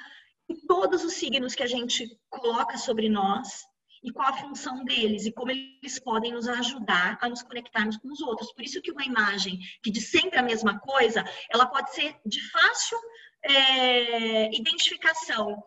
E 0.48 0.56
todos 0.66 1.04
os 1.04 1.14
signos 1.14 1.54
que 1.54 1.62
a 1.62 1.66
gente 1.66 2.18
coloca 2.28 2.76
sobre 2.76 3.08
nós 3.08 3.64
e 4.02 4.12
qual 4.12 4.28
a 4.28 4.37
função 4.37 4.84
deles 4.84 5.26
e 5.26 5.32
como 5.32 5.50
eles 5.50 5.98
podem 5.98 6.32
nos 6.32 6.48
ajudar 6.48 7.18
a 7.20 7.28
nos 7.28 7.42
conectarmos 7.42 7.96
com 7.96 8.08
os 8.08 8.20
outros. 8.20 8.52
Por 8.52 8.62
isso 8.62 8.80
que 8.80 8.92
uma 8.92 9.04
imagem 9.04 9.58
que 9.82 9.90
diz 9.90 10.11
sempre 10.11 10.38
a 10.38 10.42
mesma 10.42 10.78
coisa, 10.78 11.24
ela 11.50 11.66
pode 11.66 11.94
ser 11.94 12.16
de 12.24 12.40
fácil 12.50 12.98
é, 13.42 14.54
identificação, 14.54 15.62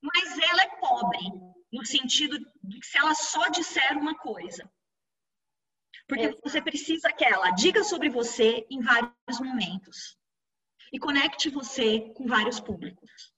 mas 0.00 0.38
ela 0.38 0.62
é 0.62 0.76
pobre 0.76 1.20
no 1.72 1.84
sentido 1.86 2.38
de 2.62 2.80
que 2.80 2.86
se 2.86 2.98
ela 2.98 3.14
só 3.14 3.48
disser 3.48 3.96
uma 3.96 4.16
coisa, 4.16 4.70
porque 6.06 6.24
Exato. 6.24 6.40
você 6.42 6.60
precisa 6.60 7.12
que 7.12 7.24
ela 7.24 7.50
diga 7.52 7.82
sobre 7.82 8.10
você 8.10 8.66
em 8.70 8.80
vários 8.82 9.40
momentos. 9.40 10.18
E 10.92 10.98
conecte 10.98 11.48
você 11.48 12.00
com 12.14 12.26
vários 12.26 12.60
públicos. 12.60 13.32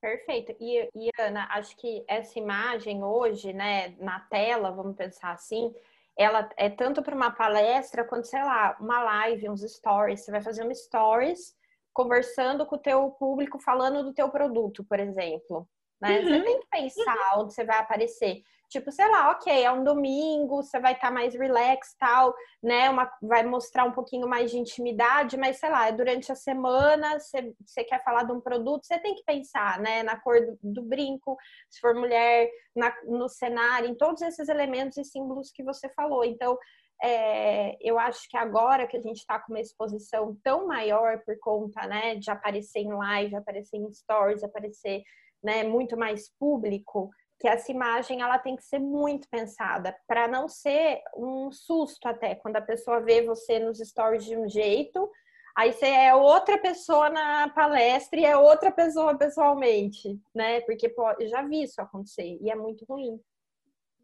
Perfeito. 0.00 0.56
E, 0.58 0.88
e, 0.94 1.10
Ana, 1.18 1.46
acho 1.50 1.76
que 1.76 2.04
essa 2.08 2.38
imagem 2.38 3.04
hoje, 3.04 3.52
né, 3.52 3.94
na 3.98 4.20
tela, 4.20 4.70
vamos 4.70 4.96
pensar 4.96 5.32
assim, 5.32 5.74
ela 6.16 6.48
é 6.56 6.70
tanto 6.70 7.02
para 7.02 7.14
uma 7.14 7.30
palestra 7.30 8.04
quanto, 8.04 8.26
sei 8.26 8.42
lá, 8.42 8.76
uma 8.80 9.02
live, 9.02 9.48
uns 9.48 9.60
stories. 9.62 10.20
Você 10.24 10.30
vai 10.30 10.42
fazer 10.42 10.64
um 10.66 10.74
stories 10.74 11.54
conversando 11.92 12.64
com 12.64 12.76
o 12.76 12.78
teu 12.78 13.10
público, 13.12 13.58
falando 13.58 14.02
do 14.02 14.14
teu 14.14 14.30
produto, 14.30 14.82
por 14.84 14.98
exemplo. 14.98 15.68
Né? 16.00 16.18
Uhum. 16.18 16.24
Você 16.24 16.42
tem 16.42 16.60
que 16.60 16.66
pensar 16.68 17.36
uhum. 17.36 17.42
onde 17.42 17.54
você 17.54 17.64
vai 17.64 17.78
aparecer. 17.78 18.42
Tipo, 18.70 18.92
sei 18.92 19.10
lá, 19.10 19.32
ok, 19.32 19.64
é 19.64 19.72
um 19.72 19.82
domingo, 19.82 20.62
você 20.62 20.78
vai 20.78 20.92
estar 20.92 21.08
tá 21.08 21.12
mais 21.12 21.34
relax, 21.34 21.92
tal, 21.98 22.32
né? 22.62 22.88
Uma, 22.88 23.10
vai 23.20 23.44
mostrar 23.44 23.82
um 23.82 23.90
pouquinho 23.90 24.28
mais 24.28 24.48
de 24.52 24.58
intimidade, 24.58 25.36
mas 25.36 25.58
sei 25.58 25.70
lá, 25.70 25.90
durante 25.90 26.30
a 26.30 26.36
semana 26.36 27.18
você, 27.18 27.52
você 27.66 27.82
quer 27.82 28.00
falar 28.04 28.22
de 28.22 28.30
um 28.30 28.40
produto, 28.40 28.86
você 28.86 28.96
tem 29.00 29.16
que 29.16 29.24
pensar, 29.24 29.80
né? 29.80 30.04
Na 30.04 30.16
cor 30.20 30.40
do, 30.40 30.56
do 30.62 30.82
brinco, 30.82 31.36
se 31.68 31.80
for 31.80 31.96
mulher, 31.96 32.48
na, 32.76 32.94
no 33.06 33.28
cenário, 33.28 33.90
em 33.90 33.94
todos 33.96 34.22
esses 34.22 34.48
elementos 34.48 34.96
e 34.98 35.04
símbolos 35.04 35.50
que 35.50 35.64
você 35.64 35.88
falou. 35.88 36.24
Então, 36.24 36.56
é, 37.02 37.76
eu 37.80 37.98
acho 37.98 38.28
que 38.28 38.36
agora 38.36 38.86
que 38.86 38.96
a 38.96 39.00
gente 39.00 39.16
está 39.16 39.38
com 39.38 39.52
uma 39.52 39.60
exposição 39.60 40.36
tão 40.44 40.66
maior 40.66 41.18
por 41.24 41.36
conta, 41.40 41.86
né, 41.86 42.14
de 42.14 42.30
aparecer 42.30 42.80
em 42.80 42.92
live, 42.92 43.36
aparecer 43.36 43.78
em 43.78 43.90
stories, 43.90 44.44
aparecer, 44.44 45.02
né, 45.42 45.62
muito 45.64 45.96
mais 45.96 46.28
público, 46.38 47.10
que 47.40 47.48
essa 47.48 47.72
imagem 47.72 48.20
ela 48.20 48.38
tem 48.38 48.54
que 48.54 48.62
ser 48.62 48.78
muito 48.78 49.26
pensada 49.30 49.96
para 50.06 50.28
não 50.28 50.46
ser 50.46 51.00
um 51.16 51.50
susto 51.50 52.06
até 52.06 52.34
quando 52.34 52.56
a 52.56 52.60
pessoa 52.60 53.00
vê 53.00 53.22
você 53.22 53.58
nos 53.58 53.78
stories 53.78 54.26
de 54.26 54.36
um 54.36 54.46
jeito, 54.46 55.10
aí 55.56 55.72
você 55.72 55.86
é 55.86 56.14
outra 56.14 56.58
pessoa 56.58 57.08
na 57.08 57.48
palestra 57.48 58.20
e 58.20 58.26
é 58.26 58.36
outra 58.36 58.70
pessoa 58.70 59.16
pessoalmente, 59.16 60.20
né? 60.34 60.60
Porque 60.60 60.88
pô, 60.90 61.10
eu 61.18 61.28
já 61.28 61.42
vi 61.42 61.62
isso 61.62 61.80
acontecer 61.80 62.38
e 62.42 62.50
é 62.50 62.54
muito 62.54 62.84
ruim. 62.84 63.18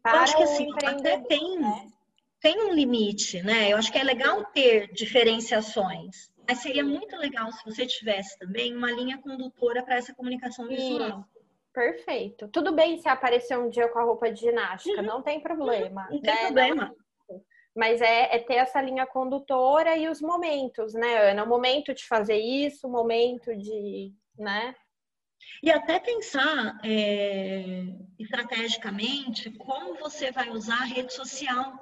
Para 0.01 0.17
eu 0.17 0.21
acho 0.21 0.37
que 0.37 0.43
assim, 0.43 0.67
até 0.73 1.19
tem, 1.19 1.59
né? 1.59 1.87
tem 2.41 2.63
um 2.63 2.73
limite, 2.73 3.43
né? 3.43 3.71
Eu 3.71 3.77
acho 3.77 3.91
que 3.91 3.99
é 3.99 4.03
legal 4.03 4.45
ter 4.45 4.91
diferenciações, 4.93 6.31
mas 6.47 6.59
seria 6.59 6.83
muito 6.83 7.15
legal 7.17 7.51
se 7.51 7.65
você 7.65 7.85
tivesse 7.85 8.39
também 8.39 8.75
uma 8.75 8.91
linha 8.91 9.17
condutora 9.17 9.83
para 9.83 9.95
essa 9.95 10.13
comunicação 10.15 10.67
visual. 10.67 11.19
Isso. 11.19 11.25
Perfeito. 11.73 12.47
Tudo 12.47 12.73
bem 12.73 12.97
se 12.97 13.07
aparecer 13.07 13.57
um 13.57 13.69
dia 13.69 13.87
com 13.89 13.99
a 13.99 14.03
roupa 14.03 14.31
de 14.31 14.39
ginástica, 14.39 15.01
uhum. 15.01 15.05
não 15.05 15.21
tem 15.21 15.39
problema. 15.39 16.07
Não 16.09 16.21
tem 16.21 16.33
né? 16.33 16.45
problema. 16.45 16.95
Mas 17.75 18.01
é, 18.01 18.35
é, 18.35 18.39
ter 18.39 18.55
essa 18.55 18.81
linha 18.81 19.05
condutora 19.05 19.95
e 19.95 20.09
os 20.09 20.19
momentos, 20.19 20.95
né, 20.95 21.29
Ana? 21.29 21.43
O 21.43 21.47
momento 21.47 21.93
de 21.93 22.07
fazer 22.07 22.37
isso, 22.37 22.87
o 22.87 22.91
momento 22.91 23.55
de, 23.55 24.11
né? 24.35 24.73
E 25.61 25.69
até 25.69 25.99
pensar 25.99 26.79
é, 26.83 27.83
estrategicamente 28.17 29.51
como 29.51 29.93
você 29.95 30.31
vai 30.31 30.49
usar 30.49 30.81
a 30.81 30.85
rede 30.85 31.13
social. 31.13 31.77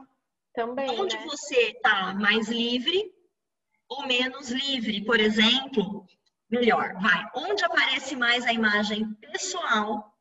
Também. 0.54 0.90
Onde 0.90 1.16
né? 1.16 1.24
você 1.26 1.72
está 1.72 2.14
mais 2.14 2.50
livre 2.50 3.15
ou 3.90 4.08
menos 4.08 4.50
livre, 4.50 5.04
por 5.04 5.20
exemplo, 5.20 6.06
melhor, 6.50 6.94
vai. 7.02 7.30
Onde 7.36 7.64
aparece 7.64 8.16
mais 8.16 8.46
a 8.46 8.54
imagem 8.54 9.14
pessoal, 9.16 10.14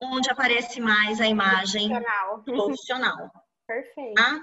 onde 0.00 0.30
aparece 0.30 0.80
mais 0.80 1.20
a 1.20 1.26
imagem 1.26 1.88
profissional. 1.88 2.42
profissional. 2.44 3.30
Perfeito. 3.66 4.14
Tá? 4.14 4.40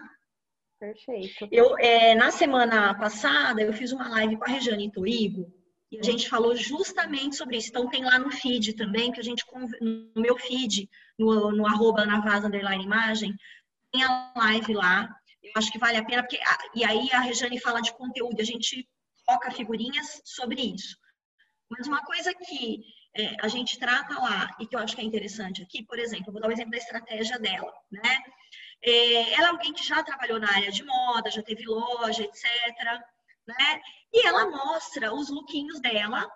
Perfeito. 0.80 1.48
Eu, 1.52 1.78
é, 1.78 2.16
na 2.16 2.32
semana 2.32 2.94
passada, 2.94 3.62
eu 3.62 3.74
fiz 3.74 3.92
uma 3.92 4.08
live 4.10 4.38
com 4.38 4.46
a 4.46 4.48
Rejane 4.48 4.92
Toigo 4.92 5.52
e 5.92 6.00
a 6.00 6.04
gente 6.04 6.30
falou 6.30 6.56
justamente 6.56 7.36
sobre 7.36 7.58
isso. 7.58 7.70
Então, 7.70 7.90
tem 7.90 8.04
lá 8.04 8.18
no 8.18 8.32
feed 8.32 8.74
também, 8.74 9.12
que 9.12 9.20
a 9.20 9.24
gente, 9.24 9.44
no 9.82 10.22
meu 10.22 10.38
feed, 10.38 10.90
no, 11.18 11.52
no 11.52 11.68
arroba 11.68 12.06
Navaz 12.06 12.46
Underline 12.46 12.84
Imagem, 12.84 13.36
tem 13.92 14.04
a 14.04 14.32
live 14.38 14.74
lá. 14.74 15.14
Eu 15.50 15.60
acho 15.60 15.72
que 15.72 15.80
vale 15.80 15.98
a 15.98 16.06
pena, 16.06 16.24
porque, 16.24 16.40
e 16.76 16.84
aí 16.84 17.12
a 17.12 17.20
Rejane 17.20 17.60
fala 17.60 17.82
de 17.82 17.94
conteúdo, 17.94 18.40
a 18.40 18.46
gente 18.46 18.88
toca 19.26 19.52
figurinhas 19.52 20.22
sobre 20.26 20.62
isso. 20.62 20.98
Mas 21.70 21.88
uma 21.88 22.04
coisa 22.04 22.34
que 22.34 22.82
é, 23.16 23.36
a 23.42 23.48
gente 23.48 23.78
trata 23.78 24.20
lá 24.20 24.56
e 24.60 24.66
que 24.66 24.76
eu 24.76 24.80
acho 24.80 24.96
que 24.96 25.02
é 25.02 25.06
interessante 25.06 25.62
aqui, 25.62 25.84
por 25.84 26.00
exemplo, 26.00 26.32
vou 26.32 26.42
dar 26.42 26.48
o 26.48 26.50
um 26.50 26.54
exemplo 26.54 26.72
da 26.72 26.78
estratégia 26.78 27.38
dela, 27.40 27.72
né? 27.92 28.24
É, 28.82 29.34
ela 29.34 29.48
é 29.48 29.50
alguém 29.50 29.74
que 29.74 29.86
já 29.86 30.02
trabalhou 30.04 30.40
na 30.40 30.50
área 30.50 30.72
de 30.72 30.84
moda, 30.84 31.30
já 31.30 31.44
teve 31.44 31.66
loja, 31.66 32.24
etc. 32.24 32.44
Né? 33.46 33.82
E 34.14 34.26
ela 34.26 34.50
mostra 34.50 35.14
os 35.14 35.30
lookinhos 35.30 35.80
dela, 35.82 36.30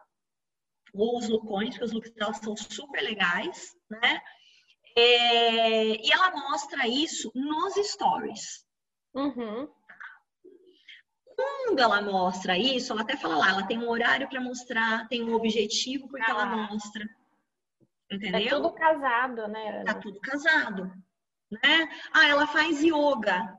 ou 0.94 1.18
os 1.18 1.30
lookões, 1.30 1.70
porque 1.70 1.86
os 1.86 1.92
looks 1.92 2.12
dela 2.12 2.34
são 2.34 2.56
super 2.56 3.02
legais, 3.02 3.72
né? 3.90 4.22
É, 4.96 6.06
e 6.06 6.12
ela 6.12 6.32
mostra 6.32 6.88
isso 6.88 7.32
nos 7.34 7.74
stories. 7.76 8.64
Uhum. 9.14 9.70
Quando 11.36 11.80
ela 11.80 12.02
mostra 12.02 12.58
isso, 12.58 12.94
ela 12.94 13.02
até 13.02 13.18
fala 13.18 13.38
lá, 13.38 13.50
ela 13.50 13.68
tem 13.68 13.80
um 13.80 13.90
horário 13.90 14.30
para 14.30 14.42
mostrar, 14.42 15.08
tem 15.08 15.24
um 15.24 15.34
objetivo 15.34 16.08
porque 16.08 16.30
ah. 16.30 16.32
ela 16.32 16.46
mostra. 16.46 17.08
Entendeu? 18.12 18.40
É 18.40 18.50
tudo 18.50 18.74
casado, 18.74 19.48
né? 19.48 19.84
Tá 19.84 19.94
tudo 19.96 20.20
casado. 20.20 20.92
Né? 21.52 21.90
Ah, 22.12 22.28
ela 22.28 22.48
faz 22.48 22.84
yoga. 22.84 23.58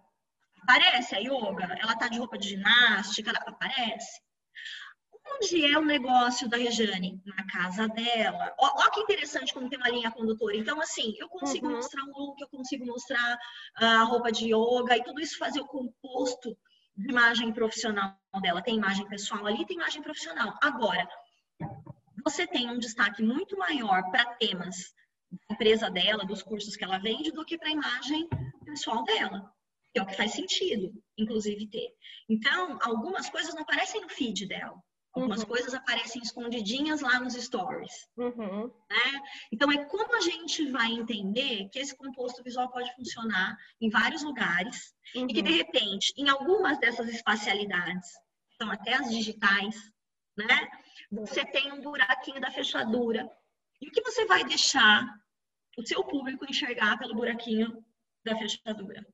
Aparece 0.63 1.15
a 1.15 1.19
yoga? 1.19 1.77
Ela 1.81 1.97
tá 1.97 2.09
de 2.09 2.19
roupa 2.19 2.39
de 2.39 2.51
ginástica? 2.51 3.31
Ela 3.31 3.41
aparece. 3.47 4.21
Onde 5.27 5.65
é 5.65 5.79
o 5.79 5.85
negócio 5.85 6.49
da 6.49 6.57
Rejane? 6.57 7.21
Na 7.25 7.47
casa 7.47 7.89
dela. 7.89 8.55
Olha 8.59 8.91
que 8.91 9.01
interessante 9.01 9.55
como 9.55 9.69
tem 9.69 9.79
uma 9.79 9.89
linha 9.89 10.11
condutora. 10.11 10.57
Então, 10.57 10.81
assim, 10.81 11.15
eu 11.19 11.29
consigo 11.29 11.67
uhum. 11.67 11.77
mostrar 11.77 12.03
um 12.05 12.13
look, 12.13 12.41
eu 12.41 12.49
consigo 12.49 12.85
mostrar 12.85 13.39
a 13.77 14.03
roupa 14.03 14.31
de 14.31 14.55
yoga 14.55 14.97
e 14.97 15.03
tudo 15.03 15.21
isso 15.21 15.39
fazer 15.39 15.61
o 15.61 15.67
composto 15.67 16.57
de 16.97 17.11
imagem 17.11 17.53
profissional 17.53 18.17
dela. 18.41 18.63
Tem 18.63 18.77
imagem 18.77 19.09
pessoal 19.09 19.47
ali, 19.47 19.67
tem 19.67 19.77
imagem 19.77 20.03
profissional. 20.03 20.57
Agora, 20.63 21.09
você 22.25 22.47
tem 22.47 22.71
um 22.71 22.79
destaque 22.79 23.23
muito 23.23 23.57
maior 23.57 24.11
para 24.11 24.35
temas 24.37 24.95
da 25.31 25.55
empresa 25.55 25.91
dela, 25.91 26.25
dos 26.25 26.43
cursos 26.43 26.77
que 26.77 26.85
ela 26.85 26.99
vende, 26.99 27.33
do 27.33 27.45
que 27.45 27.59
para 27.59 27.69
a 27.69 27.73
imagem 27.73 28.29
pessoal 28.65 29.03
dela. 29.05 29.51
Que 29.93 30.01
é 30.01 30.03
o 30.03 30.07
que 30.07 30.17
faz 30.17 30.33
sentido, 30.33 30.93
inclusive, 31.17 31.67
ter. 31.69 31.89
Então, 32.29 32.79
algumas 32.83 33.29
coisas 33.31 33.55
não 33.55 33.63
aparecem 33.63 34.01
no 34.01 34.09
feed 34.09 34.47
dela. 34.47 34.75
Algumas 35.15 35.41
uhum. 35.41 35.47
coisas 35.47 35.73
aparecem 35.73 36.21
escondidinhas 36.21 37.01
lá 37.01 37.21
nos 37.21 37.35
stories. 37.35 38.09
Uhum. 38.17 38.67
Né? 38.91 39.23
Então, 39.53 39.71
é 39.71 39.85
como 39.85 40.17
a 40.17 40.21
gente 40.21 40.69
vai 40.73 40.91
entender 40.91 41.69
que 41.69 41.79
esse 41.79 41.97
composto 41.97 42.43
visual 42.43 42.69
pode 42.71 42.93
funcionar 42.97 43.57
em 43.81 43.89
vários 43.89 44.25
lugares 44.25 44.93
uhum. 45.15 45.27
e 45.29 45.35
que, 45.35 45.43
de 45.43 45.53
uhum. 45.53 45.57
repente, 45.59 46.13
em 46.17 46.29
algumas 46.29 46.81
dessas 46.81 47.09
espacialidades, 47.09 48.11
são 48.61 48.69
até 48.71 48.95
as 48.95 49.09
digitais, 49.09 49.77
né? 50.37 50.69
Você 51.13 51.45
tem 51.45 51.71
um 51.73 51.81
buraquinho 51.81 52.41
da 52.41 52.51
fechadura. 52.51 53.31
E 53.81 53.89
o 53.89 53.93
que 53.93 54.03
você 54.03 54.25
vai 54.27 54.43
deixar 54.45 55.07
o 55.79 55.87
seu 55.87 56.03
público 56.03 56.45
enxergar 56.45 56.99
pelo 56.99 57.15
buraquinho 57.15 57.85
da 58.25 58.37
fechadura? 58.37 59.07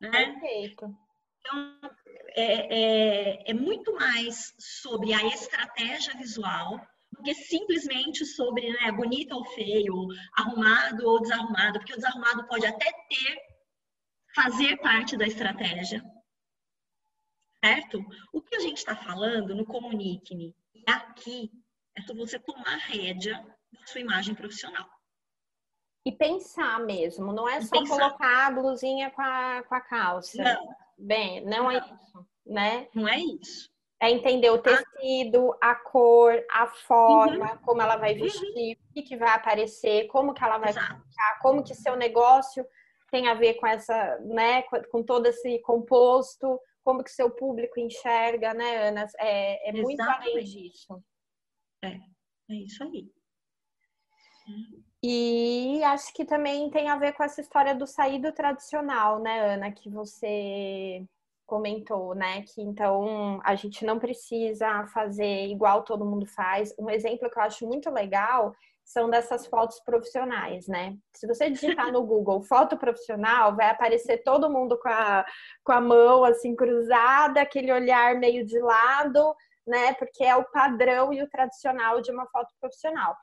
Né? 0.00 0.10
Perfeito. 0.10 0.94
Então, 1.46 1.80
é, 2.36 2.78
é, 3.44 3.50
é 3.50 3.54
muito 3.54 3.94
mais 3.94 4.54
sobre 4.58 5.12
a 5.12 5.22
estratégia 5.26 6.14
visual 6.14 6.80
do 7.12 7.22
que 7.22 7.34
simplesmente 7.34 8.24
sobre 8.24 8.72
né, 8.72 8.90
bonito 8.90 9.32
ou 9.32 9.44
feio, 9.44 9.94
arrumado 10.36 11.06
ou 11.06 11.20
desarrumado, 11.20 11.78
porque 11.78 11.92
o 11.92 11.96
desarrumado 11.96 12.46
pode 12.46 12.66
até 12.66 12.90
ter, 13.08 13.38
fazer 14.34 14.78
parte 14.78 15.16
da 15.16 15.26
estratégia. 15.26 16.02
Certo? 17.62 17.98
O 18.32 18.42
que 18.42 18.56
a 18.56 18.60
gente 18.60 18.78
está 18.78 18.96
falando 18.96 19.54
no 19.54 19.64
Comunique-me 19.64 20.54
aqui 20.86 21.50
é 21.96 22.02
sobre 22.02 22.26
você 22.26 22.38
tomar 22.38 22.76
rédea 22.78 23.38
da 23.72 23.86
sua 23.86 24.00
imagem 24.00 24.34
profissional. 24.34 24.88
E 26.06 26.12
pensar 26.12 26.80
mesmo, 26.80 27.32
não 27.32 27.48
é 27.48 27.62
só 27.62 27.82
colocar 27.86 28.48
a 28.48 28.50
blusinha 28.50 29.10
com 29.10 29.22
a, 29.22 29.62
com 29.62 29.74
a 29.74 29.80
calça. 29.80 30.42
Não. 30.42 30.83
Bem, 31.04 31.44
não, 31.44 31.70
é 31.70 31.76
isso, 31.78 32.26
né? 32.46 32.88
Não 32.94 33.06
é 33.06 33.18
isso. 33.18 33.70
É 34.00 34.10
entender 34.10 34.48
o 34.48 34.58
tecido, 34.58 35.54
a 35.60 35.74
cor, 35.74 36.42
a 36.50 36.66
forma, 36.66 37.52
uhum. 37.52 37.58
como 37.58 37.82
ela 37.82 37.96
vai 37.96 38.14
vestir, 38.14 38.46
uhum. 38.46 38.72
o 38.72 38.92
que, 38.94 39.02
que 39.02 39.16
vai 39.16 39.34
aparecer, 39.34 40.06
como 40.08 40.32
que 40.32 40.42
ela 40.42 40.56
vai 40.56 40.70
Exato. 40.70 41.02
ficar, 41.02 41.38
como 41.42 41.62
que 41.62 41.74
seu 41.74 41.94
negócio 41.94 42.66
tem 43.10 43.28
a 43.28 43.34
ver 43.34 43.54
com 43.54 43.66
essa, 43.66 44.18
né, 44.20 44.62
com 44.90 45.02
todo 45.02 45.26
esse 45.26 45.58
composto, 45.60 46.58
como 46.82 47.04
que 47.04 47.10
seu 47.10 47.30
público 47.30 47.78
enxerga, 47.78 48.54
né, 48.54 48.88
Ana? 48.88 49.06
É, 49.18 49.68
é 49.68 49.72
muito 49.72 50.02
além 50.02 50.42
disso. 50.42 51.02
É, 51.82 51.98
é 52.50 52.54
isso 52.54 52.82
aí. 52.82 53.10
E 55.06 55.84
acho 55.84 56.14
que 56.14 56.24
também 56.24 56.70
tem 56.70 56.88
a 56.88 56.96
ver 56.96 57.12
com 57.12 57.22
essa 57.22 57.38
história 57.38 57.74
do 57.74 57.86
sair 57.86 58.18
do 58.18 58.32
tradicional, 58.32 59.20
né, 59.20 59.52
Ana, 59.52 59.70
que 59.70 59.90
você 59.90 61.04
comentou, 61.44 62.14
né? 62.14 62.40
Que 62.40 62.62
então 62.62 63.38
a 63.44 63.54
gente 63.54 63.84
não 63.84 63.98
precisa 63.98 64.86
fazer 64.86 65.46
igual 65.48 65.82
todo 65.82 66.06
mundo 66.06 66.24
faz. 66.24 66.74
Um 66.78 66.88
exemplo 66.88 67.28
que 67.28 67.38
eu 67.38 67.42
acho 67.42 67.66
muito 67.66 67.90
legal 67.90 68.54
são 68.82 69.10
dessas 69.10 69.46
fotos 69.46 69.78
profissionais, 69.80 70.66
né? 70.68 70.96
Se 71.12 71.26
você 71.26 71.50
digitar 71.50 71.92
no 71.92 72.02
Google 72.02 72.40
foto 72.48 72.78
profissional, 72.78 73.54
vai 73.54 73.68
aparecer 73.68 74.22
todo 74.22 74.48
mundo 74.48 74.78
com 74.78 74.88
a, 74.88 75.22
com 75.62 75.72
a 75.72 75.82
mão 75.82 76.24
assim 76.24 76.56
cruzada, 76.56 77.42
aquele 77.42 77.70
olhar 77.70 78.14
meio 78.14 78.42
de 78.46 78.58
lado, 78.58 79.36
né? 79.66 79.92
Porque 79.98 80.24
é 80.24 80.34
o 80.34 80.50
padrão 80.50 81.12
e 81.12 81.22
o 81.22 81.28
tradicional 81.28 82.00
de 82.00 82.10
uma 82.10 82.26
foto 82.28 82.54
profissional. 82.58 83.14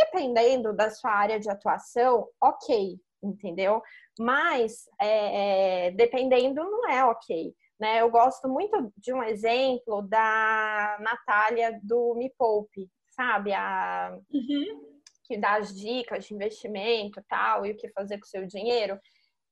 Dependendo 0.00 0.72
da 0.72 0.90
sua 0.90 1.10
área 1.10 1.38
de 1.38 1.50
atuação, 1.50 2.26
ok, 2.40 2.98
entendeu? 3.22 3.82
Mas 4.18 4.88
é, 5.00 5.86
é, 5.86 5.90
dependendo, 5.90 6.62
não 6.62 6.88
é 6.88 7.04
ok. 7.04 7.54
Né? 7.78 8.00
Eu 8.00 8.10
gosto 8.10 8.48
muito 8.48 8.92
de 8.96 9.12
um 9.12 9.22
exemplo 9.22 10.02
da 10.02 10.98
Natália 11.00 11.78
do 11.82 12.14
Me 12.14 12.32
Poupe, 12.36 12.90
sabe? 13.10 13.52
A, 13.52 14.18
uhum. 14.32 14.90
Que 15.24 15.38
dá 15.38 15.56
as 15.56 15.74
dicas 15.74 16.24
de 16.24 16.34
investimento 16.34 17.22
tal, 17.28 17.64
e 17.64 17.72
o 17.72 17.76
que 17.76 17.88
fazer 17.92 18.18
com 18.18 18.24
o 18.24 18.28
seu 18.28 18.46
dinheiro. 18.46 18.98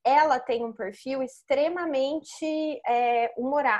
Ela 0.04 0.38
tem 0.38 0.64
um 0.64 0.72
perfil 0.72 1.22
extremamente 1.22 2.80
é, 2.86 3.34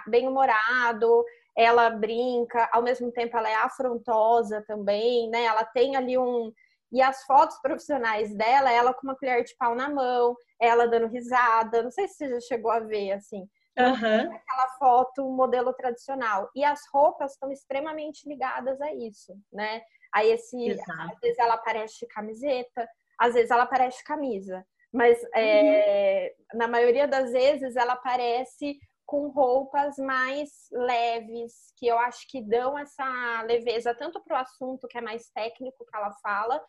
bem-humorado, 0.07 1.25
ela 1.59 1.91
brinca, 1.91 2.71
ao 2.73 2.81
mesmo 2.83 3.11
tempo 3.11 3.37
ela 3.37 3.51
é 3.51 3.55
afrontosa 3.57 4.65
também, 4.65 5.29
né? 5.29 5.43
Ela 5.43 5.65
tem 5.65 5.97
ali 5.97 6.17
um. 6.17 6.53
E 6.93 7.03
as 7.03 7.25
fotos 7.25 7.61
profissionais 7.61 8.33
dela, 8.33 8.73
ela 8.73 8.95
com 8.95 9.09
uma 9.09 9.17
colher 9.17 9.43
de 9.43 9.55
pau 9.57 9.75
na 9.75 9.91
mão, 9.91 10.37
ela 10.61 10.87
dando 10.87 11.09
risada, 11.09 11.83
não 11.83 11.91
sei 11.91 12.07
se 12.07 12.15
você 12.15 12.29
já 12.29 12.41
chegou 12.43 12.71
a 12.71 12.79
ver, 12.79 13.13
assim. 13.13 13.45
Uhum. 13.77 14.33
Aquela 14.35 14.69
foto, 14.79 15.29
modelo 15.31 15.73
tradicional. 15.73 16.49
E 16.55 16.65
as 16.65 16.81
roupas 16.93 17.33
estão 17.33 17.51
extremamente 17.51 18.29
ligadas 18.29 18.81
a 18.81 18.95
isso, 18.95 19.37
né? 19.53 19.83
Aí 20.15 20.31
esse, 20.31 20.57
Exato. 20.71 21.13
às 21.13 21.21
vezes 21.21 21.39
ela 21.39 21.55
aparece 21.55 21.99
de 22.01 22.07
camiseta, 22.07 22.89
às 23.19 23.35
vezes 23.35 23.51
ela 23.51 23.65
aparece 23.65 23.99
de 23.99 24.05
camisa. 24.05 24.65
Mas 24.93 25.19
é, 25.35 26.33
uhum. 26.53 26.59
na 26.59 26.69
maioria 26.69 27.07
das 27.07 27.33
vezes 27.33 27.75
ela 27.77 27.95
aparece 27.95 28.79
com 29.09 29.29
roupas 29.29 29.97
mais 29.97 30.69
leves, 30.71 31.73
que 31.79 31.87
eu 31.87 31.99
acho 31.99 32.29
que 32.29 32.43
dão 32.43 32.79
essa 32.79 33.43
leveza 33.47 33.95
tanto 33.95 34.21
para 34.21 34.37
o 34.37 34.41
assunto 34.43 34.87
que 34.87 34.99
é 34.99 35.01
mais 35.01 35.31
técnico 35.31 35.87
que 35.87 35.97
ela 35.97 36.13
fala, 36.23 36.63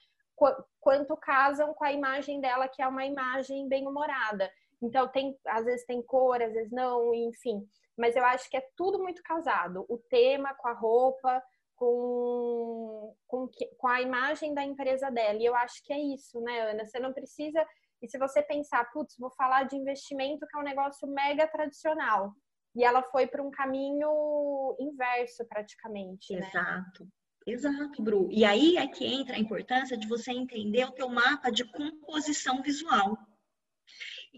quanto 0.80 1.18
casam 1.18 1.74
com 1.74 1.84
a 1.84 1.92
imagem 1.92 2.40
dela, 2.40 2.70
que 2.70 2.82
é 2.82 2.88
uma 2.88 3.06
imagem 3.06 3.68
bem 3.68 3.86
humorada. 3.86 4.50
Então 4.82 5.06
tem, 5.10 5.38
às 5.48 5.66
vezes 5.66 5.86
tem 5.86 6.02
cor, 6.02 6.42
às 6.42 6.54
vezes 6.54 6.72
não, 6.72 7.14
enfim. 7.14 7.68
Mas 7.98 8.16
eu 8.16 8.24
acho 8.24 8.50
que 8.50 8.56
é 8.56 8.66
tudo 8.78 9.00
muito 9.00 9.22
casado. 9.22 9.86
O 9.90 9.98
tema 9.98 10.54
com 10.54 10.70
a 10.70 10.74
roupa, 10.74 11.44
com, 11.76 13.14
com, 13.28 13.50
com 13.78 13.88
a 13.90 14.02
imagem 14.02 14.54
da 14.54 14.64
empresa 14.64 15.12
dela. 15.12 15.38
E 15.38 15.46
eu 15.46 15.56
acho 15.56 15.84
que 15.84 15.92
é 15.92 16.00
isso, 16.00 16.40
né, 16.40 16.72
Ana? 16.72 16.86
Você 16.86 17.02
não 17.02 17.12
precisa. 17.12 17.68
E 18.02 18.08
se 18.08 18.18
você 18.18 18.42
pensar, 18.42 18.90
putz, 18.92 19.16
vou 19.18 19.32
falar 19.32 19.64
de 19.64 19.76
investimento, 19.76 20.48
que 20.48 20.58
é 20.58 20.60
um 20.60 20.64
negócio 20.64 21.08
mega 21.08 21.48
tradicional. 21.48 22.34
E 22.76 22.84
ela 22.84 23.04
foi 23.04 23.28
para 23.28 23.44
um 23.44 23.52
caminho 23.52 24.76
inverso, 24.80 25.46
praticamente. 25.46 26.36
Né? 26.36 26.48
Exato. 26.48 27.08
Exato, 27.46 28.02
Bru. 28.02 28.30
E 28.32 28.46
aí 28.46 28.78
é 28.78 28.88
que 28.88 29.06
entra 29.06 29.36
a 29.36 29.40
importância 29.40 29.98
de 29.98 30.08
você 30.08 30.32
entender 30.32 30.86
o 30.86 30.92
teu 30.92 31.10
mapa 31.10 31.52
de 31.52 31.66
composição 31.66 32.62
visual. 32.62 33.18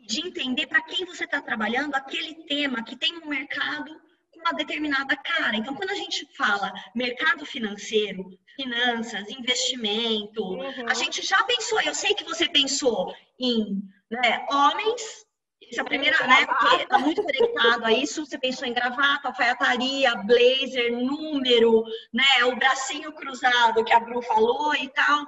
De 0.08 0.26
entender 0.26 0.68
para 0.68 0.82
quem 0.84 1.06
você 1.06 1.26
está 1.26 1.42
trabalhando 1.42 1.96
aquele 1.96 2.46
tema 2.46 2.84
que 2.84 2.96
tem 2.96 3.18
um 3.18 3.28
mercado 3.28 4.00
uma 4.42 4.54
determinada 4.54 5.16
cara. 5.16 5.56
Então, 5.56 5.76
quando 5.76 5.92
a 5.92 5.96
gente 5.96 6.28
fala 6.36 6.74
mercado 6.94 7.46
financeiro, 7.46 8.38
finanças, 8.56 9.30
investimento, 9.30 10.44
uhum. 10.44 10.90
a 10.90 10.94
gente 10.94 11.22
já 11.26 11.42
pensou, 11.44 11.82
eu 11.82 11.96
sei 11.96 12.14
que 12.14 12.24
você 12.24 12.48
pensou 12.50 13.16
em 13.40 13.82
né, 14.10 14.46
homens 14.50 15.26
essa 15.72 15.82
é 15.82 15.86
primeira, 15.86 16.28
né? 16.28 16.46
Porque 16.46 16.86
tá 16.86 17.00
muito 17.00 17.24
conectado 17.24 17.86
a 17.86 17.94
isso. 17.94 18.26
Você 18.26 18.38
pensou 18.38 18.68
em 18.68 18.74
gravata, 18.74 19.30
alfaiataria, 19.30 20.14
blazer, 20.16 20.92
número, 20.92 21.86
né? 22.14 22.44
O 22.46 22.56
bracinho 22.58 23.14
cruzado 23.14 23.84
que 23.86 23.94
a 23.94 24.00
Bru 24.02 24.22
falou 24.22 24.76
e 24.76 24.90
tal. 24.90 25.26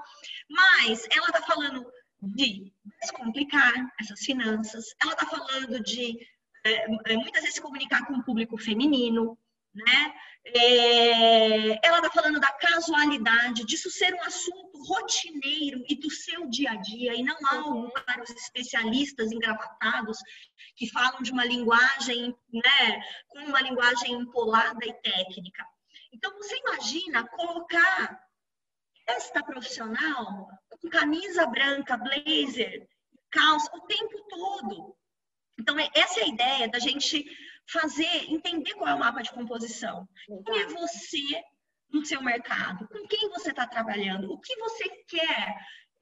Mas 0.50 1.08
ela 1.16 1.28
tá 1.28 1.42
falando 1.44 1.86
de 2.22 2.74
descomplicar 3.02 3.74
essas 4.00 4.20
finanças. 4.20 4.94
Ela 5.02 5.16
tá 5.16 5.26
falando 5.26 5.82
de 5.82 6.20
é, 6.64 7.14
é 7.14 7.18
muitas 7.18 7.42
vezes 7.42 7.56
se 7.56 7.62
comunicar 7.62 8.06
com 8.06 8.14
o 8.14 8.24
público 8.24 8.58
feminino, 8.58 9.38
né? 9.74 10.14
É, 10.46 11.88
ela 11.88 11.98
está 11.98 12.12
falando 12.12 12.40
da 12.40 12.52
casualidade, 12.52 13.66
disso 13.66 13.90
ser 13.90 14.14
um 14.14 14.22
assunto 14.24 14.78
rotineiro 14.84 15.84
e 15.88 15.96
do 15.96 16.12
seu 16.12 16.50
dia 16.50 16.72
a 16.72 16.76
dia, 16.76 17.16
e 17.16 17.24
não 17.24 17.38
algo 17.50 17.90
para 17.92 18.22
os 18.22 18.30
especialistas 18.30 19.32
engravatados 19.32 20.18
que 20.76 20.90
falam 20.90 21.22
de 21.22 21.32
uma 21.32 21.46
linguagem, 21.46 22.36
né, 22.52 23.02
com 23.30 23.40
uma 23.40 23.62
linguagem 23.62 24.14
empolada 24.14 24.86
e 24.86 24.94
técnica. 25.02 25.66
Então, 26.12 26.36
você 26.38 26.58
imagina 26.58 27.26
colocar 27.30 28.22
esta 29.08 29.42
profissional 29.44 30.50
com 30.70 30.90
camisa 30.90 31.46
branca, 31.48 31.98
blazer, 31.98 32.88
calça, 33.32 33.72
o 33.76 33.82
tempo 33.82 34.22
todo. 34.30 34.96
Então, 35.60 35.76
essa 35.94 36.20
é 36.20 36.24
a 36.24 36.28
ideia 36.28 36.68
da 36.68 36.80
gente 36.80 37.26
fazer, 37.70 38.32
entender 38.32 38.74
qual 38.74 38.90
é 38.90 38.94
o 38.94 39.00
mapa 39.00 39.22
de 39.22 39.32
composição. 39.32 40.08
Quem 40.46 40.62
é 40.62 40.68
você 40.68 41.44
no 41.92 42.06
seu 42.06 42.22
mercado? 42.22 42.88
Com 42.88 43.08
quem 43.08 43.30
você 43.30 43.52
está 43.52 43.68
trabalhando? 43.68 44.32
O 44.32 44.40
que 44.40 44.56
você 44.58 44.90
quer 45.08 45.56